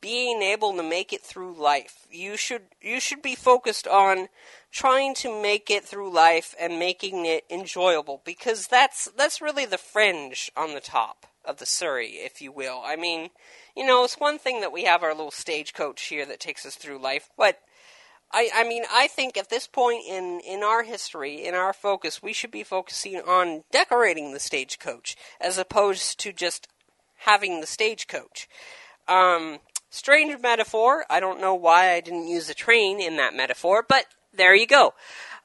being 0.00 0.40
able 0.40 0.74
to 0.76 0.82
make 0.82 1.12
it 1.12 1.20
through 1.20 1.52
life. 1.60 2.06
You 2.10 2.38
should 2.38 2.62
you 2.80 3.00
should 3.00 3.20
be 3.20 3.34
focused 3.34 3.86
on 3.86 4.28
trying 4.72 5.14
to 5.16 5.42
make 5.42 5.70
it 5.70 5.84
through 5.84 6.10
life 6.10 6.54
and 6.58 6.78
making 6.78 7.26
it 7.26 7.44
enjoyable 7.50 8.22
because 8.24 8.66
that's 8.66 9.10
that's 9.16 9.42
really 9.42 9.66
the 9.66 9.76
fringe 9.76 10.50
on 10.56 10.72
the 10.72 10.80
top 10.80 11.26
of 11.50 11.58
the 11.58 11.66
Surrey, 11.66 12.12
if 12.12 12.40
you 12.40 12.52
will. 12.52 12.82
I 12.84 12.96
mean, 12.96 13.30
you 13.76 13.84
know, 13.84 14.04
it's 14.04 14.18
one 14.18 14.38
thing 14.38 14.60
that 14.60 14.72
we 14.72 14.84
have 14.84 15.02
our 15.02 15.14
little 15.14 15.30
stagecoach 15.30 16.02
here 16.04 16.24
that 16.26 16.40
takes 16.40 16.64
us 16.64 16.76
through 16.76 17.02
life, 17.02 17.28
but 17.36 17.60
I, 18.32 18.50
I 18.54 18.64
mean, 18.64 18.84
I 18.90 19.08
think 19.08 19.36
at 19.36 19.50
this 19.50 19.66
point 19.66 20.04
in, 20.08 20.40
in 20.46 20.62
our 20.62 20.84
history, 20.84 21.44
in 21.44 21.54
our 21.54 21.72
focus, 21.72 22.22
we 22.22 22.32
should 22.32 22.52
be 22.52 22.62
focusing 22.62 23.16
on 23.16 23.64
decorating 23.72 24.32
the 24.32 24.38
stagecoach 24.38 25.16
as 25.40 25.58
opposed 25.58 26.20
to 26.20 26.32
just 26.32 26.68
having 27.18 27.60
the 27.60 27.66
stagecoach. 27.66 28.48
Um, 29.08 29.58
strange 29.90 30.40
metaphor. 30.40 31.04
I 31.10 31.18
don't 31.18 31.40
know 31.40 31.54
why 31.54 31.92
I 31.92 32.00
didn't 32.00 32.28
use 32.28 32.48
a 32.48 32.54
train 32.54 33.00
in 33.00 33.16
that 33.16 33.34
metaphor, 33.34 33.84
but 33.86 34.06
there 34.32 34.54
you 34.54 34.66
go. 34.66 34.94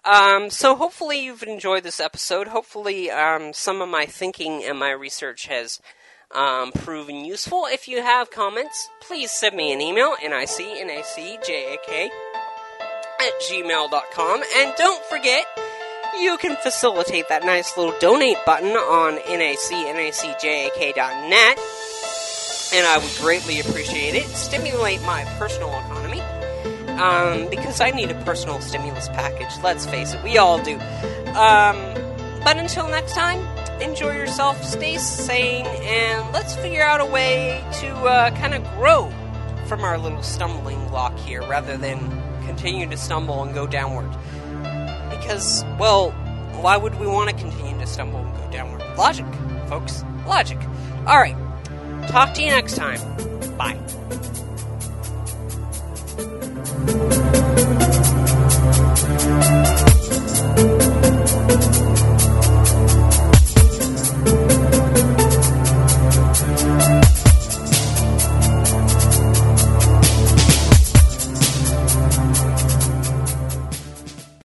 Um, 0.06 0.52
so 0.52 0.76
hopefully 0.76 1.24
you've 1.24 1.44
enjoyed 1.44 1.84
this 1.84 2.00
episode. 2.00 2.48
Hopefully 2.48 3.10
um, 3.10 3.54
some 3.54 3.82
of 3.82 3.89
my 3.89 4.06
thinking 4.06 4.63
and 4.63 4.78
my 4.78 4.91
research 4.91 5.48
has 5.48 5.82
um, 6.34 6.72
proven 6.72 7.26
useful. 7.26 7.65
If 7.65 7.88
you 7.88 8.04
have 8.04 8.30
comments, 8.30 8.88
please 9.02 9.32
send 9.32 9.56
me 9.56 9.74
an 9.74 9.82
email, 9.82 10.15
nicnacjak 10.15 11.80
at 13.20 13.34
gmail.com. 13.50 14.44
And 14.58 14.74
don't 14.78 15.04
forget, 15.06 15.48
you 16.20 16.38
can 16.38 16.56
facilitate 16.58 17.30
that 17.30 17.44
nice 17.44 17.76
little 17.78 17.96
donate 18.00 18.38
button 18.46 18.72
on 18.72 19.18
nacnacjak.net. 19.18 21.60
And 22.74 22.88
I 22.88 22.98
would 22.98 23.15
greatly 23.22 23.60
appreciate 23.60 24.15
it. 24.15 24.26
Stimulate 24.26 25.00
my 25.04 25.24
personal 25.38 25.70
economy 25.70 25.95
um, 27.00 27.50
because 27.50 27.82
I 27.82 27.92
need 27.92 28.12
a 28.12 28.24
personal 28.24 28.60
stimulus 28.62 29.10
package. 29.10 29.52
Let's 29.64 29.86
face 29.86 30.14
it, 30.14 30.24
we 30.24 30.38
all 30.38 30.62
do. 30.62 30.76
Um, 31.36 31.78
but 32.44 32.58
until 32.58 32.88
next 32.88 33.14
time, 33.14 33.40
enjoy 33.82 34.16
yourself, 34.16 34.64
stay 34.64 34.98
sane, 34.98 35.66
and 35.66 36.32
let's 36.34 36.56
figure 36.56 36.84
out 36.84 37.02
a 37.02 37.06
way 37.06 37.64
to 37.80 37.88
uh, 37.90 38.32
kind 38.32 38.54
of 38.54 38.64
grow 38.76 39.12
from 39.68 39.82
our 39.82 39.98
little 39.98 40.24
stumbling 40.24 40.88
block 40.88 41.18
here 41.20 41.42
rather 41.42 41.76
than 41.76 42.00
continue 42.46 42.88
to 42.90 42.98
stumble 42.98 43.44
and 43.44 43.54
go 43.54 43.66
downward. 43.66 44.10
Because, 45.10 45.66
well, 45.80 46.12
why 46.62 46.78
would 46.78 47.00
we 47.00 47.08
want 47.08 47.30
to 47.30 47.36
continue 47.36 47.78
to 47.80 47.88
stumble 47.88 48.20
and 48.20 48.38
go 48.38 48.52
downward? 48.52 48.82
Logic, 48.98 49.26
folks. 49.68 50.04
Logic. 50.28 50.58
Alright. 51.08 51.36
Talk 52.10 52.34
to 52.36 52.42
you 52.42 52.52
next 52.52 52.76
time. 52.76 53.00
Bye. 53.58 53.80
Thank 56.88 57.15
you. 59.69 59.75